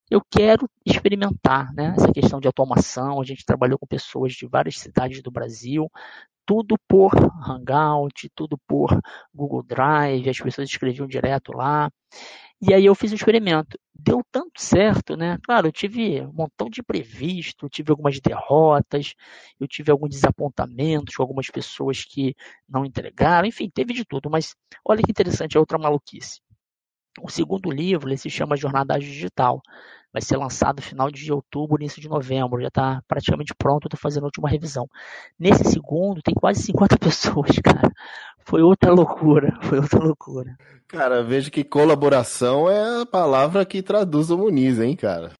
[0.10, 3.20] Eu quero experimentar né, essa questão de automação.
[3.20, 5.92] A gente trabalhou com pessoas de várias cidades do Brasil,
[6.46, 7.12] tudo por
[7.46, 8.90] Hangout, tudo por
[9.34, 11.92] Google Drive, as pessoas escreviam direto lá.
[12.62, 13.78] E aí eu fiz um experimento.
[13.94, 15.38] Deu tanto certo, né?
[15.44, 19.14] Claro, eu tive um montão de imprevisto, tive algumas derrotas,
[19.60, 22.34] eu tive alguns desapontamentos com algumas pessoas que
[22.68, 24.30] não entregaram, enfim, teve de tudo.
[24.30, 24.56] Mas
[24.86, 26.40] olha que interessante, é outra maluquice.
[27.22, 29.62] O segundo livro ele se chama Jornada Digital.
[30.14, 32.62] Vai ser lançado no final de outubro, início de novembro.
[32.62, 34.88] Já está praticamente pronto, estou fazendo a última revisão.
[35.40, 37.92] Nesse segundo, tem quase 50 pessoas, cara.
[38.46, 40.56] Foi outra loucura, foi outra loucura.
[40.88, 45.34] Cara, vejo que colaboração é a palavra que traduz o Muniz, hein, cara?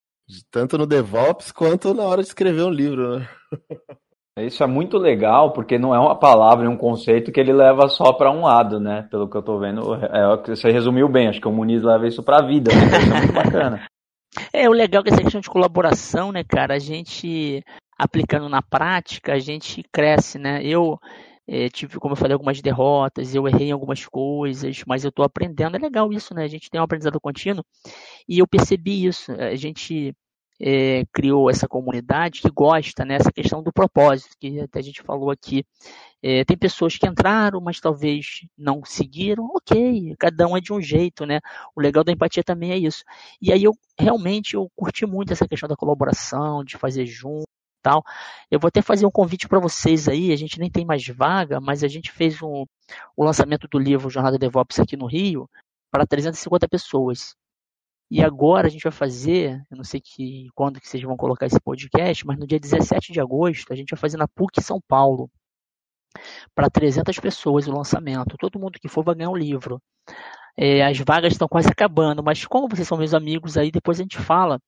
[0.52, 3.28] Tanto no DevOps quanto na hora de escrever um livro, né?
[4.46, 7.88] Isso é muito legal, porque não é uma palavra e um conceito que ele leva
[7.88, 9.08] só para um lado, né?
[9.10, 12.22] Pelo que eu tô vendo, é, você resumiu bem, acho que o Muniz leva isso
[12.22, 12.86] para a vida, né?
[12.86, 13.82] isso é muito bacana.
[14.54, 17.64] É, o legal é que essa questão de colaboração, né, cara, a gente
[17.98, 20.64] aplicando na prática, a gente cresce, né?
[20.64, 21.00] Eu
[21.48, 25.26] é, tive, como eu falei, algumas derrotas, eu errei em algumas coisas, mas eu estou
[25.26, 25.78] aprendendo.
[25.78, 26.44] É legal isso, né?
[26.44, 27.66] A gente tem um aprendizado contínuo
[28.28, 29.32] e eu percebi isso.
[29.32, 30.14] A gente
[30.60, 35.02] é, criou essa comunidade que gosta nessa né, questão do propósito, que até a gente
[35.02, 35.64] falou aqui.
[36.22, 39.46] É, tem pessoas que entraram, mas talvez não seguiram.
[39.56, 41.40] Ok, cada um é de um jeito, né?
[41.76, 43.04] O legal da empatia também é isso.
[43.42, 47.46] E aí eu realmente eu curti muito essa questão da colaboração, de fazer junto.
[47.80, 48.04] Tal.
[48.52, 51.62] Eu vou até fazer um convite para vocês aí, a gente nem tem mais vaga,
[51.62, 52.66] mas a gente fez um,
[53.16, 55.48] o lançamento do livro Jornada DevOps aqui no Rio
[55.92, 57.36] para 350 pessoas.
[58.10, 61.46] E agora a gente vai fazer, eu não sei que, quando que vocês vão colocar
[61.46, 64.80] esse podcast, mas no dia 17 de agosto a gente vai fazer na PUC São
[64.88, 65.30] Paulo
[66.56, 68.38] para 300 pessoas o lançamento.
[68.38, 69.82] Todo mundo que for vai ganhar um livro.
[70.60, 74.04] É, as vagas estão quase acabando, mas como vocês são meus amigos aí, depois a
[74.04, 74.60] gente fala.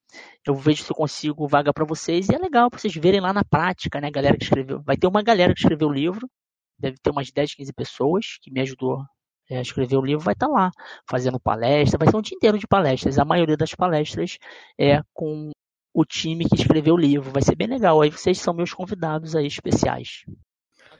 [0.46, 3.34] Eu vejo se eu consigo vaga para vocês e é legal para vocês verem lá
[3.34, 4.12] na prática, né?
[4.12, 4.82] Galera que escreveu.
[4.84, 6.30] Vai ter uma galera que escreveu o livro,
[6.78, 9.04] deve ter umas 10, 15 pessoas que me ajudou
[9.50, 10.72] é, escrever o livro, vai estar tá lá,
[11.10, 13.18] fazendo palestra, vai ser um dia inteiro de palestras.
[13.18, 14.38] A maioria das palestras
[14.80, 15.52] é com
[15.94, 17.32] o time que escreveu o livro.
[17.32, 18.02] Vai ser bem legal.
[18.02, 20.24] Aí vocês são meus convidados aí especiais.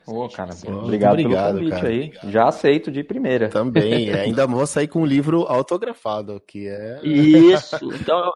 [0.08, 1.88] Ô, oh, cara, obrigado, obrigado pelo convite cara.
[1.88, 2.32] aí.
[2.32, 3.50] Já aceito de primeira.
[3.50, 7.00] Também, ainda vou sair com um livro autografado, que é.
[7.04, 7.78] Isso.
[7.94, 8.32] Então,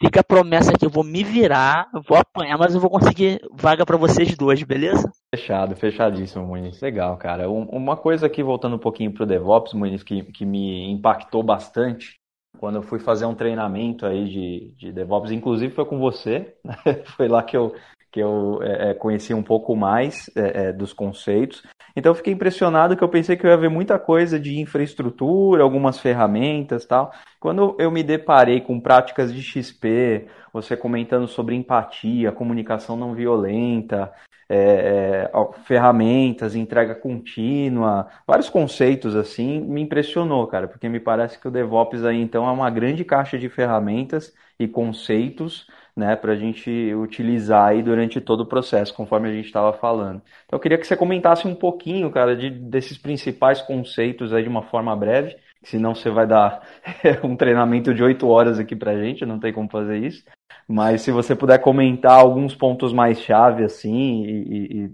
[0.00, 3.84] Fica a promessa que eu vou me virar, vou apanhar, mas eu vou conseguir vaga
[3.84, 5.10] para vocês dois, beleza?
[5.34, 6.80] Fechado, fechadíssimo, Muniz.
[6.80, 7.50] Legal, cara.
[7.50, 12.16] Uma coisa aqui, voltando um pouquinho pro DevOps, Muniz, que, que me impactou bastante,
[12.58, 16.76] quando eu fui fazer um treinamento aí de, de DevOps, inclusive foi com você, né?
[17.16, 17.74] foi lá que eu,
[18.10, 21.62] que eu é, é, conheci um pouco mais é, é, dos conceitos.
[21.94, 25.98] Então fiquei impressionado que eu pensei que eu ia ver muita coisa de infraestrutura, algumas
[25.98, 27.12] ferramentas tal.
[27.40, 34.12] Quando eu me deparei com práticas de XP, você comentando sobre empatia, comunicação não violenta,
[34.48, 41.48] é, é, ferramentas, entrega contínua, vários conceitos assim, me impressionou, cara, porque me parece que
[41.48, 45.66] o DevOps aí então é uma grande caixa de ferramentas e conceitos
[45.98, 50.22] né, para a gente utilizar aí durante todo o processo, conforme a gente estava falando.
[50.46, 54.48] Então eu queria que você comentasse um pouquinho, cara, de, desses principais conceitos aí de
[54.48, 56.62] uma forma breve, senão você vai dar
[57.24, 60.22] um treinamento de oito horas aqui para a gente, não tem como fazer isso.
[60.68, 64.90] Mas se você puder comentar alguns pontos mais chave assim e, e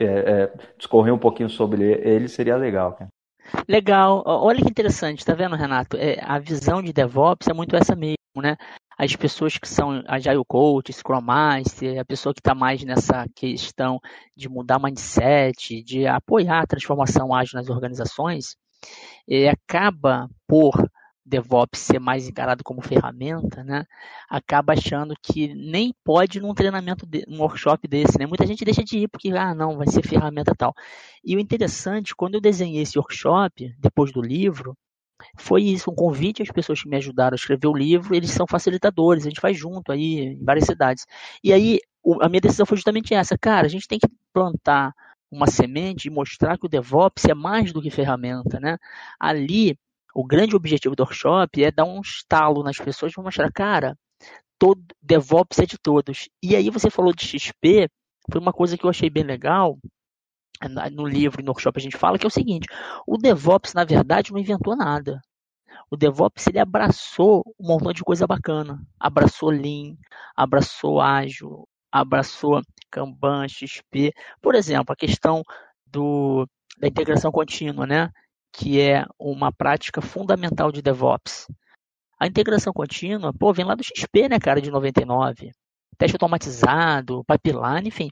[0.00, 3.10] é, é, discorrer um pouquinho sobre ele, seria legal, cara.
[3.68, 4.22] Legal.
[4.24, 5.98] Olha que interessante, tá vendo, Renato?
[5.98, 8.56] É, a visão de DevOps é muito essa mesmo, né?
[8.98, 14.00] As pessoas que são Agile Coach, Scrum Master, a pessoa que está mais nessa questão
[14.36, 18.56] de mudar mindset, de apoiar a transformação ágil nas organizações,
[19.30, 20.90] é, acaba por
[21.24, 23.84] DevOps ser mais encarado como ferramenta, né,
[24.28, 28.26] acaba achando que nem pode num treinamento, de, num workshop desse, né?
[28.26, 30.74] Muita gente deixa de ir porque, ah, não, vai ser ferramenta tal.
[31.22, 34.74] E o interessante, quando eu desenhei esse workshop, depois do livro,
[35.36, 38.46] foi isso, um convite às pessoas que me ajudaram a escrever o livro, eles são
[38.46, 41.06] facilitadores, a gente faz junto aí em várias cidades.
[41.42, 41.80] E aí
[42.20, 44.92] a minha decisão foi justamente essa, cara, a gente tem que plantar
[45.30, 48.78] uma semente e mostrar que o DevOps é mais do que ferramenta, né?
[49.20, 49.78] Ali,
[50.14, 53.96] o grande objetivo do workshop é dar um estalo nas pessoas e mostrar, cara,
[54.58, 56.28] todo DevOps é de todos.
[56.42, 57.88] E aí você falou de XP,
[58.30, 59.78] foi uma coisa que eu achei bem legal.
[60.92, 62.66] No livro e no workshop a gente fala que é o seguinte:
[63.06, 65.20] o DevOps, na verdade, não inventou nada.
[65.90, 68.80] O DevOps ele abraçou um montão de coisa bacana.
[68.98, 69.96] Abraçou Lean,
[70.36, 74.12] abraçou Ágil, abraçou Kanban, XP.
[74.42, 75.42] Por exemplo, a questão
[75.86, 76.46] do,
[76.78, 78.10] da integração contínua, né?
[78.52, 81.46] que é uma prática fundamental de DevOps.
[82.18, 85.52] A integração contínua, pô, vem lá do XP, né, cara, de 99.
[85.98, 88.08] Teste automatizado, pipeline, enfim.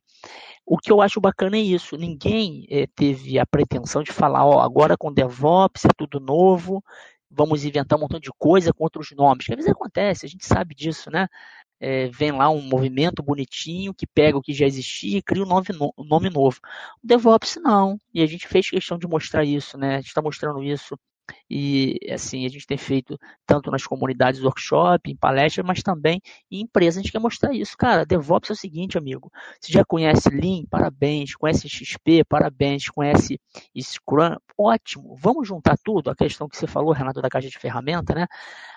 [0.67, 1.97] O que eu acho bacana é isso.
[1.97, 6.83] Ninguém é, teve a pretensão de falar, ó, agora com DevOps é tudo novo,
[7.31, 9.47] vamos inventar um montão de coisa com outros nomes.
[9.47, 11.29] Que às vezes acontece, a gente sabe disso, né?
[11.79, 15.47] É, vem lá um movimento bonitinho que pega o que já existia e cria um
[15.47, 16.59] nome, no, um nome novo.
[17.03, 17.99] O DevOps não.
[18.13, 19.95] E a gente fez questão de mostrar isso, né?
[19.95, 20.99] A gente está mostrando isso
[21.49, 26.21] e assim, a gente tem feito tanto nas comunidades workshop, em palestras, mas também
[26.51, 26.99] em empresas.
[26.99, 27.77] A gente quer mostrar isso.
[27.77, 29.31] Cara, DevOps é o seguinte, amigo.
[29.61, 30.65] Você já conhece Lean?
[30.71, 31.35] Parabéns.
[31.35, 32.25] Conhece XP?
[32.25, 32.89] Parabéns.
[32.89, 33.41] Conhece
[33.79, 34.37] Scrum?
[34.59, 35.17] Ótimo.
[35.19, 36.11] Vamos juntar tudo.
[36.11, 38.27] A questão que você falou, Renato, da caixa de ferramenta, né?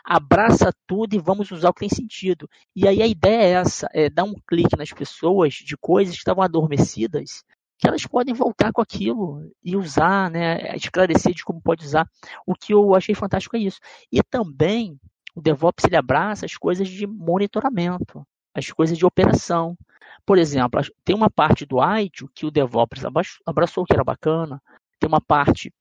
[0.04, 2.50] Abraça tudo e vamos usar o que tem sentido.
[2.76, 6.20] E aí a ideia é essa, é dar um clique nas pessoas de coisas que
[6.20, 7.44] estavam adormecidas
[7.80, 12.06] que elas podem voltar com aquilo e usar, né, esclarecer de como pode usar.
[12.46, 13.80] O que eu achei fantástico é isso.
[14.12, 15.00] E também
[15.34, 19.78] o DevOps ele abraça as coisas de monitoramento, as coisas de operação.
[20.26, 23.04] Por exemplo, tem uma parte do ITIL que o DevOps
[23.46, 24.62] abraçou que era bacana,
[25.00, 25.74] tem uma parte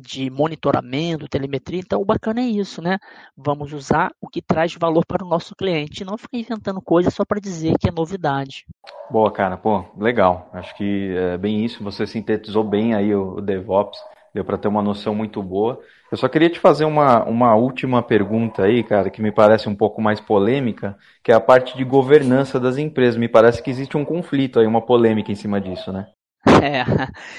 [0.00, 1.80] de monitoramento, telemetria.
[1.80, 2.98] Então, o bacana é isso, né?
[3.36, 7.24] Vamos usar o que traz valor para o nosso cliente, não ficar inventando coisas só
[7.24, 8.66] para dizer que é novidade.
[9.10, 10.50] Boa, cara, pô, legal.
[10.52, 11.82] Acho que é bem isso.
[11.84, 13.98] Você sintetizou bem aí o, DevOps,
[14.34, 15.80] deu para ter uma noção muito boa.
[16.10, 19.74] Eu só queria te fazer uma, uma última pergunta aí, cara, que me parece um
[19.74, 23.16] pouco mais polêmica, que é a parte de governança das empresas.
[23.16, 26.06] Me parece que existe um conflito aí, uma polêmica em cima disso, né?
[26.46, 26.84] É.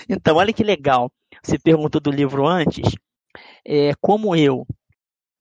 [0.10, 1.12] Então, olha que legal.
[1.44, 2.94] Você perguntou do livro antes.
[3.66, 4.66] É, como eu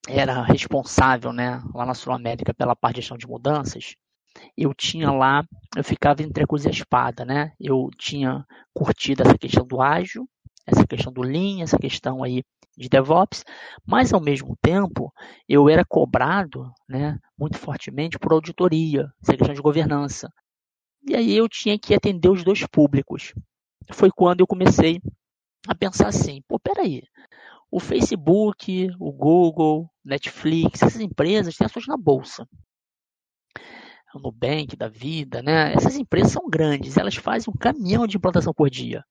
[0.09, 3.97] era responsável, né, lá na Sul América pela parte de gestão de mudanças,
[4.57, 5.45] eu tinha lá,
[5.77, 7.53] eu ficava entre a cruz e a espada, né?
[7.59, 10.29] Eu tinha curtido essa questão do ágil,
[10.67, 12.43] essa questão do Lean, essa questão aí
[12.77, 13.43] de DevOps,
[13.87, 15.11] mas ao mesmo tempo
[15.49, 20.31] eu era cobrado, né, muito fortemente por auditoria, essa questão de governança.
[21.09, 23.33] E aí eu tinha que atender os dois públicos.
[23.93, 25.01] Foi quando eu comecei
[25.66, 27.03] a pensar assim, pô, peraí,
[27.70, 32.49] o Facebook, o Google, Netflix, essas empresas têm ações na bolsa.
[34.14, 35.74] O Nubank da vida, né?
[35.74, 39.05] Essas empresas são grandes, elas fazem um caminhão de implantação por dia.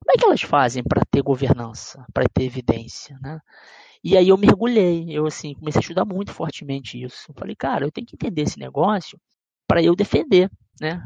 [0.00, 3.38] Como é que elas fazem para ter governança, para ter evidência, né?
[4.02, 7.32] E aí eu mergulhei, eu assim, comecei a estudar muito fortemente isso.
[7.38, 9.18] Falei, cara, eu tenho que entender esse negócio
[9.66, 10.50] para eu defender,
[10.80, 11.02] né?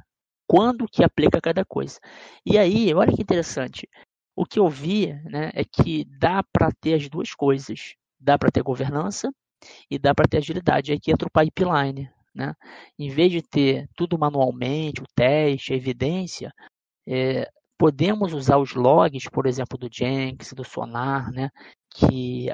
[0.48, 2.00] Quando que aplica cada coisa.
[2.44, 3.88] E aí, olha que interessante,
[4.34, 7.94] o que eu vi né, é que dá para ter as duas coisas.
[8.18, 9.30] Dá para ter governança
[9.90, 10.92] e dá para ter agilidade.
[10.92, 12.10] Aqui entra o pipeline.
[12.34, 12.54] Né?
[12.98, 16.52] Em vez de ter tudo manualmente, o teste, a evidência,
[17.06, 21.50] é, podemos usar os logs, por exemplo, do Jenkins, do Sonar, né,
[21.90, 22.50] que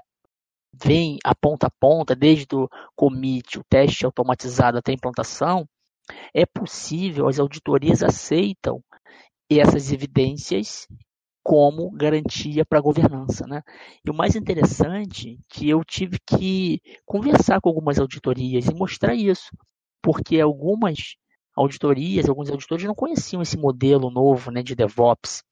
[0.73, 5.67] vem a ponta a ponta, desde o commit, o teste automatizado até a implantação,
[6.33, 8.83] é possível, as auditorias aceitam
[9.51, 10.87] essas evidências
[11.43, 13.47] como garantia para a governança.
[13.47, 13.63] Né?
[14.05, 19.15] E o mais interessante é que eu tive que conversar com algumas auditorias e mostrar
[19.15, 19.51] isso,
[20.03, 21.17] porque algumas
[21.55, 25.43] auditorias, alguns auditores não conheciam esse modelo novo né, de DevOps.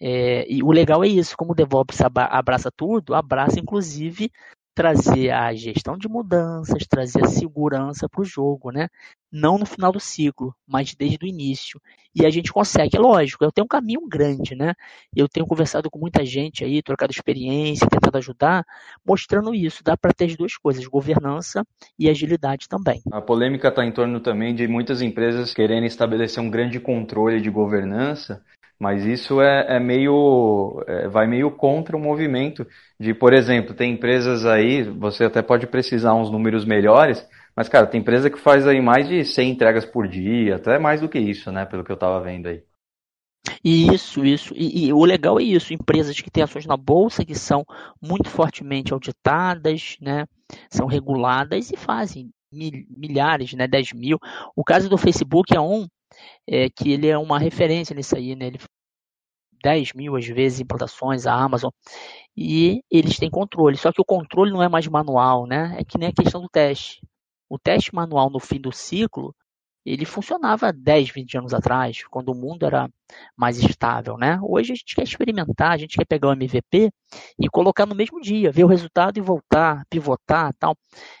[0.00, 4.30] É, e o legal é isso, como o DevOps abraça tudo, abraça inclusive
[4.74, 8.88] trazer a gestão de mudanças, trazer a segurança para o jogo, né?
[9.30, 11.80] Não no final do ciclo, mas desde o início.
[12.14, 14.74] E a gente consegue, é lógico, eu tenho um caminho grande, né?
[15.14, 18.64] Eu tenho conversado com muita gente aí, trocado experiência, tentado ajudar,
[19.04, 19.82] mostrando isso.
[19.82, 21.64] Dá para ter as duas coisas, governança
[21.98, 23.02] e agilidade também.
[23.12, 27.50] A polêmica está em torno também de muitas empresas querendo estabelecer um grande controle de
[27.50, 28.42] governança
[28.78, 30.82] mas isso é, é meio.
[30.86, 32.66] É, vai meio contra o movimento
[32.98, 37.86] de, por exemplo, tem empresas aí, você até pode precisar uns números melhores, mas, cara,
[37.86, 41.18] tem empresa que faz aí mais de 100 entregas por dia, até mais do que
[41.18, 41.64] isso, né?
[41.64, 42.62] Pelo que eu tava vendo aí.
[43.62, 44.54] Isso, isso.
[44.56, 47.64] E, e, o legal é isso, empresas que têm ações na bolsa, que são
[48.00, 50.26] muito fortemente auditadas, né?
[50.70, 53.66] São reguladas e fazem milhares, né?
[53.66, 54.18] 10 mil.
[54.56, 55.86] O caso do Facebook é um
[56.46, 58.46] é, que ele é uma referência nisso aí, né?
[58.46, 58.58] Ele
[59.62, 61.70] 10 mil, às vezes, implantações, a Amazon,
[62.36, 63.78] e eles têm controle.
[63.78, 65.74] Só que o controle não é mais manual, né?
[65.78, 67.00] É que nem a questão do teste.
[67.48, 69.34] O teste manual no fim do ciclo,
[69.84, 72.88] ele funcionava 10, 20 anos atrás, quando o mundo era
[73.36, 74.38] mais estável, né?
[74.42, 76.90] Hoje a gente quer experimentar, a gente quer pegar o MVP
[77.38, 80.76] e colocar no mesmo dia, ver o resultado e voltar, pivotar, tal.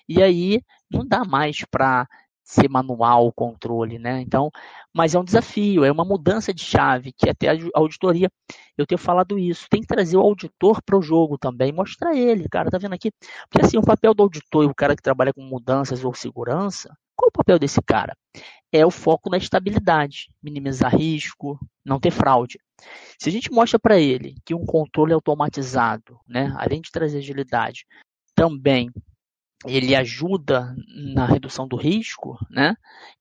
[0.08, 2.06] E aí não dá mais para
[2.44, 4.20] ser manual o controle, né?
[4.20, 4.50] Então,
[4.92, 8.30] mas é um desafio, é uma mudança de chave, que até a auditoria,
[8.76, 12.46] eu tenho falado isso, tem que trazer o auditor para o jogo também, mostrar ele,
[12.48, 13.10] cara, tá vendo aqui?
[13.48, 16.94] Porque assim, o papel do auditor e o cara que trabalha com mudanças ou segurança,
[17.16, 18.14] qual o papel desse cara?
[18.70, 22.58] É o foco na estabilidade, minimizar risco, não ter fraude.
[23.18, 27.86] Se a gente mostra para ele que um controle automatizado, né, além de trazer agilidade,
[28.34, 28.90] também
[29.66, 30.74] ele ajuda
[31.14, 32.74] na redução do risco, né?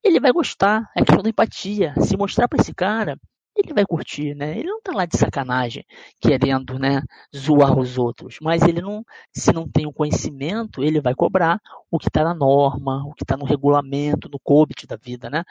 [0.04, 0.90] Ele vai gostar.
[0.96, 1.94] É questão da empatia.
[2.02, 3.18] Se mostrar para esse cara,
[3.56, 4.58] ele vai curtir, né?
[4.58, 5.86] Ele não tá lá de sacanagem,
[6.20, 7.02] querendo, né,
[7.36, 8.38] zoar os outros.
[8.42, 11.60] Mas ele não, se não tem o conhecimento, ele vai cobrar
[11.92, 15.44] o que está na norma, o que está no regulamento, no COBIT da vida, né?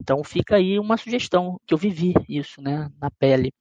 [0.00, 3.52] Então fica aí uma sugestão que eu vivi isso, né, na pele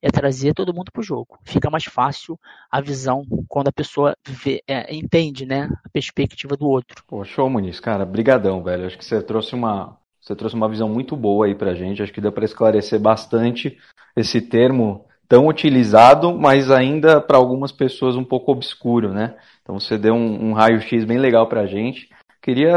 [0.00, 1.38] é trazer todo mundo para o jogo.
[1.44, 2.38] Fica mais fácil
[2.70, 7.02] a visão quando a pessoa vê, é, entende, né, a perspectiva do outro.
[7.06, 8.86] Pô, show, Muniz, cara, brigadão, velho.
[8.86, 12.02] Acho que você trouxe uma, você trouxe uma visão muito boa aí pra gente.
[12.02, 13.78] Acho que deu para esclarecer bastante
[14.16, 19.34] esse termo tão utilizado, mas ainda para algumas pessoas um pouco obscuro, né?
[19.62, 22.10] Então você deu um, um raio-x bem legal pra gente.
[22.42, 22.76] Queria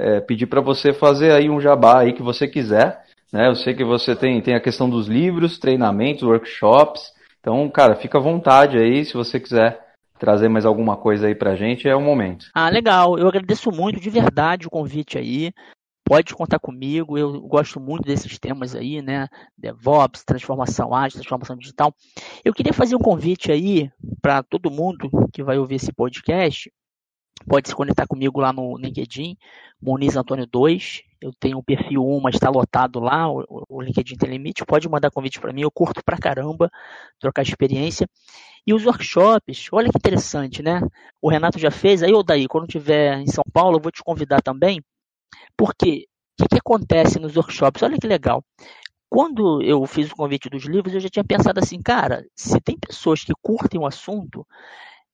[0.00, 3.02] é, pedir para você fazer aí um jabá aí que você quiser
[3.32, 3.48] né?
[3.48, 7.12] Eu sei que você tem, tem a questão dos livros, treinamentos, workshops.
[7.40, 9.80] Então, cara, fica à vontade aí se você quiser
[10.18, 12.46] trazer mais alguma coisa aí pra gente, é o momento.
[12.54, 13.18] Ah, legal.
[13.18, 15.52] Eu agradeço muito de verdade o convite aí.
[16.04, 19.28] Pode contar comigo, eu gosto muito desses temas aí, né?
[19.56, 21.94] DevOps, transformação ágil, transformação digital.
[22.42, 23.90] Eu queria fazer um convite aí
[24.22, 26.70] para todo mundo que vai ouvir esse podcast
[27.46, 29.36] pode se conectar comigo lá no LinkedIn,
[29.80, 31.02] Moniz Antônio 2.
[31.20, 34.64] Eu tenho um perfil 1, mas está lotado lá, o, o, LinkedIn tem limite.
[34.64, 36.70] Pode mandar convite para mim, eu curto pra caramba
[37.18, 38.08] trocar experiência.
[38.66, 40.80] E os workshops, olha que interessante, né?
[41.20, 44.02] O Renato já fez, aí, ou daí, quando estiver em São Paulo, eu vou te
[44.02, 44.82] convidar também,
[45.56, 46.06] porque
[46.38, 47.82] o que, que acontece nos workshops?
[47.82, 48.44] Olha que legal
[49.08, 52.78] quando eu fiz o convite dos livros, eu já tinha pensado assim, cara, se tem
[52.78, 54.46] pessoas que curtem o assunto,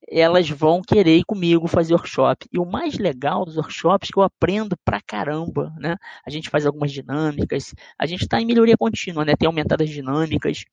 [0.08, 2.46] elas vão querer ir comigo fazer workshop.
[2.52, 5.96] E o mais legal dos workshops é que eu aprendo pra caramba, né?
[6.26, 9.34] A gente faz algumas dinâmicas, a gente está em melhoria contínua, né?
[9.36, 10.64] Tem aumentado as dinâmicas.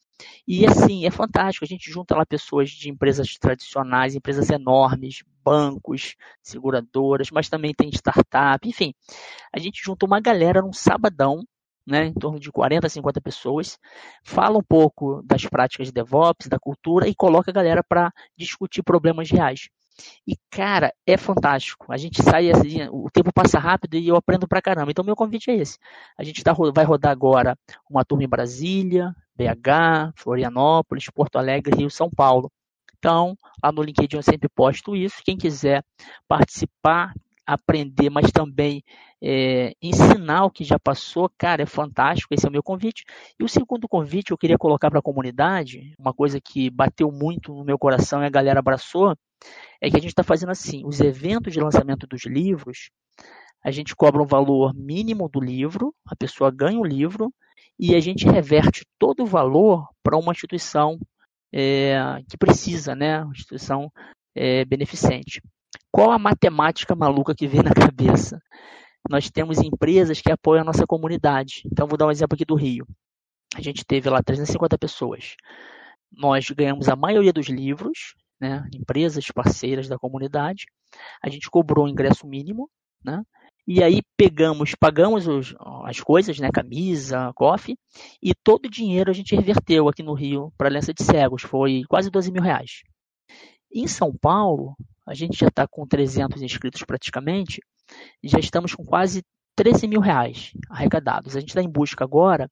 [0.48, 1.66] E assim, é fantástico.
[1.66, 7.90] A gente junta lá pessoas de empresas tradicionais, empresas enormes, bancos, seguradoras, mas também tem
[7.90, 8.94] startup, enfim.
[9.52, 11.44] A gente junta uma galera num sabadão
[11.86, 13.78] né, em torno de 40 a 50 pessoas,
[14.24, 18.84] fala um pouco das práticas de DevOps, da cultura e coloca a galera para discutir
[18.84, 19.70] problemas reais.
[20.26, 21.92] E, cara, é fantástico.
[21.92, 24.92] A gente sai assim, o tempo passa rápido e eu aprendo pra caramba.
[24.92, 25.78] Então, meu convite é esse.
[26.18, 27.58] A gente tá, vai rodar agora
[27.90, 32.52] uma turma em Brasília, BH, Florianópolis, Porto Alegre, Rio, São Paulo.
[32.98, 35.22] Então, lá no LinkedIn eu sempre posto isso.
[35.26, 35.84] Quem quiser
[36.28, 37.14] participar,
[37.46, 38.84] aprender, mas também
[39.24, 42.34] é, ensinar o que já passou, cara, é fantástico.
[42.34, 43.04] Esse é o meu convite.
[43.40, 47.54] E o segundo convite eu queria colocar para a comunidade, uma coisa que bateu muito
[47.54, 49.16] no meu coração e a galera abraçou,
[49.80, 52.90] é que a gente está fazendo assim: os eventos de lançamento dos livros,
[53.64, 57.32] a gente cobra um valor mínimo do livro, a pessoa ganha o livro
[57.80, 61.00] e a gente reverte todo o valor para uma instituição
[61.54, 61.96] é,
[62.28, 63.22] que precisa, né?
[63.22, 63.92] Uma instituição
[64.36, 65.42] é, beneficente.
[65.92, 68.42] Qual a matemática maluca que vem na cabeça?
[69.10, 71.64] Nós temos empresas que apoiam a nossa comunidade.
[71.66, 72.88] Então, vou dar um exemplo aqui do Rio.
[73.56, 75.36] A gente teve lá 350 pessoas.
[76.12, 78.68] Nós ganhamos a maioria dos livros, né?
[78.74, 80.66] empresas parceiras da comunidade.
[81.22, 82.70] A gente cobrou o ingresso mínimo,
[83.04, 83.24] né?
[83.68, 87.78] E aí pegamos, pagamos os, as coisas, né, camisa, coffee,
[88.22, 91.44] e todo o dinheiro a gente reverteu aqui no Rio para a Aliança de Cegos,
[91.44, 92.82] foi quase 12 mil reais.
[93.72, 94.76] Em São Paulo,
[95.08, 97.62] a gente já está com 300 inscritos praticamente,
[98.24, 99.24] já estamos com quase
[99.56, 101.36] 13 mil reais arrecadados.
[101.36, 102.50] A gente está em busca agora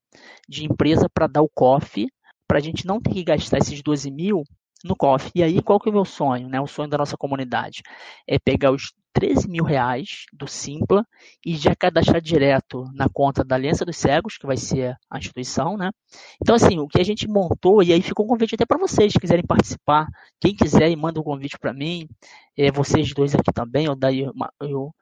[0.48, 2.08] de empresa para dar o COF,
[2.48, 4.44] para a gente não ter que gastar esses 12 mil
[4.84, 5.32] no COF.
[5.36, 6.60] E aí, qual que é o meu sonho, né?
[6.60, 7.82] O sonho da nossa comunidade
[8.28, 11.06] é pegar os 13 mil reais do Simpla
[11.46, 15.76] e já cadastrar direto na conta da Aliança dos Cegos, que vai ser a instituição,
[15.76, 15.90] né?
[16.42, 19.12] Então, assim, o que a gente montou, e aí ficou um convite até para vocês
[19.12, 20.08] que quiserem participar.
[20.40, 22.08] Quem quiser, manda um convite para mim.
[22.58, 24.26] É, vocês dois aqui também, daí
[24.62, 24.94] eu,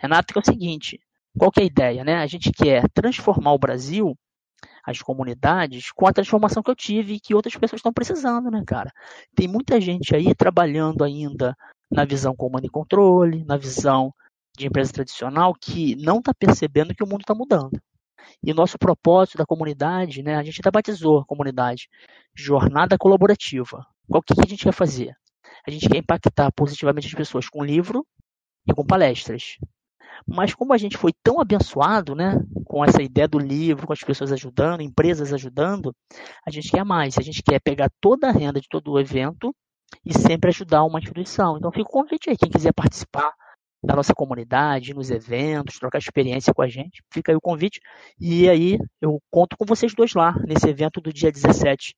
[0.00, 0.98] Renato, que é o seguinte,
[1.38, 2.16] qual que é a ideia, né?
[2.16, 4.16] A gente quer transformar o Brasil
[4.84, 8.62] as comunidades com a transformação que eu tive e que outras pessoas estão precisando, né,
[8.66, 8.90] cara?
[9.34, 11.56] Tem muita gente aí trabalhando ainda
[11.90, 14.12] na visão comando e controle, na visão
[14.56, 17.80] de empresa tradicional, que não está percebendo que o mundo está mudando.
[18.42, 21.88] E nosso propósito da comunidade, né, a gente até batizou a comunidade,
[22.34, 23.84] jornada colaborativa.
[24.08, 25.14] Qual que a gente quer fazer?
[25.66, 28.06] A gente quer impactar positivamente as pessoas com livro
[28.66, 29.56] e com palestras.
[30.30, 34.00] Mas como a gente foi tão abençoado, né, com essa ideia do livro, com as
[34.00, 35.94] pessoas ajudando, empresas ajudando,
[36.46, 37.18] a gente quer mais.
[37.18, 39.54] A gente quer pegar toda a renda de todo o evento
[40.04, 41.56] e sempre ajudar uma instituição.
[41.56, 43.32] Então fica o convite aí, quem quiser participar
[43.82, 47.80] da nossa comunidade, nos eventos, trocar experiência com a gente, fica aí o convite.
[48.20, 51.94] E aí eu conto com vocês dois lá, nesse evento do dia 17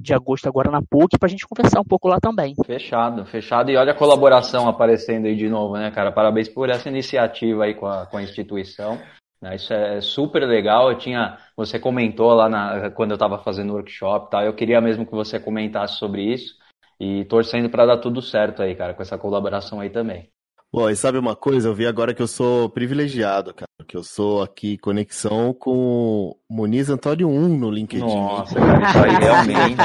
[0.00, 2.54] de agosto agora na PUC para a gente conversar um pouco lá também.
[2.64, 3.70] Fechado, fechado.
[3.70, 6.12] E olha a colaboração aparecendo aí de novo, né, cara?
[6.12, 9.00] Parabéns por essa iniciativa aí com a, com a instituição.
[9.40, 9.56] Né?
[9.56, 10.90] Isso é super legal.
[10.90, 14.44] Eu tinha, você comentou lá na, quando eu estava fazendo o workshop, tá?
[14.44, 16.56] Eu queria mesmo que você comentasse sobre isso
[16.98, 20.28] e torcendo para dar tudo certo aí, cara, com essa colaboração aí também.
[20.74, 21.68] Pô, e sabe uma coisa?
[21.68, 23.68] Eu vi agora que eu sou privilegiado, cara.
[23.86, 28.04] Que eu sou aqui conexão com Muniz Antônio 1 no LinkedIn.
[28.04, 29.76] Nossa, cara, isso aí realmente.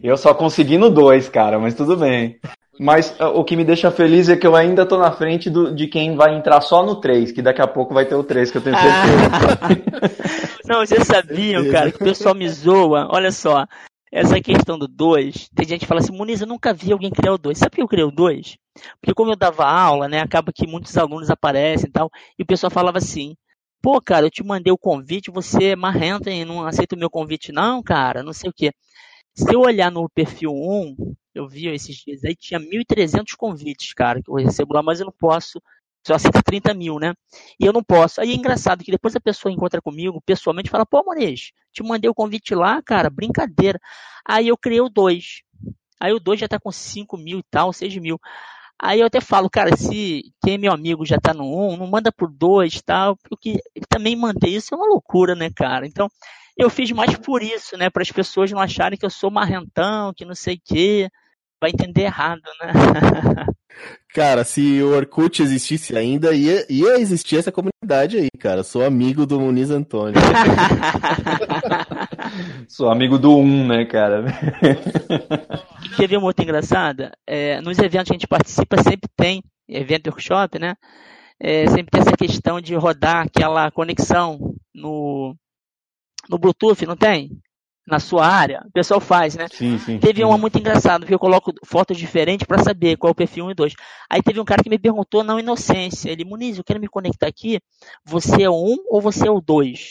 [0.00, 2.38] eu só consegui no 2, cara, mas tudo bem.
[2.78, 5.74] Mas uh, o que me deixa feliz é que eu ainda tô na frente do,
[5.74, 8.48] de quem vai entrar só no 3, que daqui a pouco vai ter o 3,
[8.48, 9.58] que eu tenho certeza.
[10.66, 13.08] Não, vocês sabiam, cara, que o pessoal me zoa.
[13.10, 13.66] Olha só,
[14.14, 17.32] essa questão do 2, tem gente que fala assim, Muniz, eu nunca vi alguém criar
[17.32, 17.58] o 2.
[17.58, 18.56] Sabe por que eu criei o 2?
[19.00, 22.08] Porque como eu dava aula, né, acaba que muitos alunos aparecem e tal,
[22.38, 23.34] e o pessoal falava assim,
[23.82, 27.10] pô, cara, eu te mandei o convite, você é marrento e não aceita o meu
[27.10, 28.70] convite não, cara, não sei o quê.
[29.34, 34.22] Se eu olhar no perfil 1, eu vi esses dias aí, tinha 1.300 convites, cara,
[34.22, 35.60] que eu recebo lá, mas eu não posso
[36.06, 37.14] só aceita 30 mil, né?
[37.58, 38.20] E eu não posso.
[38.20, 41.82] Aí é engraçado que depois a pessoa encontra comigo pessoalmente e fala, pô, Moniz, te
[41.82, 43.80] mandei o convite lá, cara, brincadeira.
[44.26, 45.42] Aí eu criei o 2.
[46.00, 48.20] Aí o 2 já tá com 5 mil e tal, 6 mil.
[48.78, 51.76] Aí eu até falo, cara, se quem é meu amigo já tá no 1, um,
[51.76, 55.86] não manda por 2 e tal, porque também manter isso é uma loucura, né, cara?
[55.86, 56.08] Então,
[56.56, 60.12] eu fiz mais por isso, né, para as pessoas não acharem que eu sou marrentão,
[60.14, 61.10] que não sei o quê
[61.64, 63.46] vai entender errado, né?
[64.14, 68.62] Cara, se o Orkut existisse ainda, ia, ia existir essa comunidade aí, cara.
[68.62, 70.20] Sou amigo do Muniz Antônio.
[72.68, 74.26] Sou amigo do um, né, cara?
[75.96, 77.12] Quer ver uma outra engraçada?
[77.26, 80.74] É, nos eventos que a gente participa, sempre tem, evento workshop, né?
[81.40, 85.34] É, sempre tem essa questão de rodar aquela conexão no,
[86.28, 87.30] no Bluetooth, não tem?
[87.86, 89.46] Na sua área, o pessoal faz, né?
[89.52, 89.98] Sim, sim.
[89.98, 90.24] Teve sim.
[90.24, 93.50] uma muito engraçada, que eu coloco fotos diferentes para saber qual é o perfil 1
[93.50, 93.74] e 2.
[94.10, 97.26] Aí teve um cara que me perguntou, não inocência, ele, Muniz, eu quero me conectar
[97.26, 97.60] aqui,
[98.04, 99.88] você é o 1 ou você é o 2?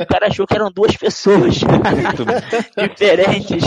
[0.00, 1.54] o cara achou que eram duas pessoas
[2.76, 3.64] diferentes.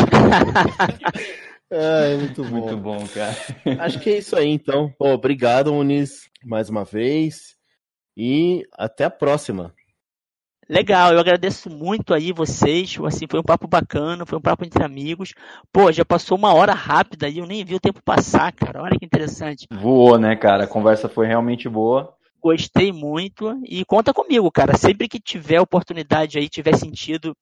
[1.70, 2.50] É muito bom.
[2.50, 3.34] Muito bom, cara.
[3.80, 4.94] Acho que é isso aí, então.
[5.00, 7.56] Pô, obrigado, Muniz, mais uma vez.
[8.18, 9.74] E até a próxima.
[10.72, 12.98] Legal, eu agradeço muito aí vocês.
[13.06, 15.34] Assim, foi um papo bacana, foi um papo entre amigos.
[15.70, 18.82] Pô, já passou uma hora rápida e eu nem vi o tempo passar, cara.
[18.82, 19.68] Olha que interessante.
[19.70, 20.64] Voou, né, cara?
[20.64, 22.16] A conversa foi realmente boa.
[22.42, 24.78] Gostei muito e conta comigo, cara.
[24.78, 27.36] Sempre que tiver oportunidade aí, tiver sentido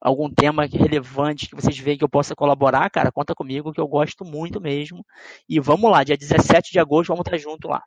[0.00, 3.86] algum tema relevante que vocês veem que eu possa colaborar, cara, conta comigo que eu
[3.86, 5.06] gosto muito mesmo.
[5.48, 7.84] E vamos lá, dia 17 de agosto, vamos estar junto lá.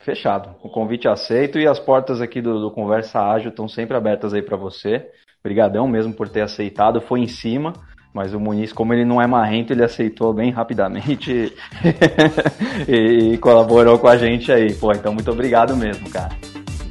[0.00, 0.54] Fechado.
[0.62, 4.42] O convite aceito e as portas aqui do, do Conversa Ágil estão sempre abertas aí
[4.42, 5.08] para você.
[5.40, 7.00] Obrigadão mesmo por ter aceitado.
[7.00, 7.72] Foi em cima,
[8.12, 11.52] mas o Muniz, como ele não é marrento, ele aceitou bem rapidamente
[12.88, 14.72] e, e colaborou com a gente aí.
[14.74, 16.30] Pô, então muito obrigado mesmo, cara.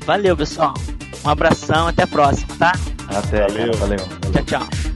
[0.06, 0.74] Valeu, pessoal.
[1.26, 2.72] Um abração, até a próxima, tá?
[3.10, 3.72] Até, valeu.
[3.72, 3.98] Cara, valeu.
[4.32, 4.87] Tchau, tchau.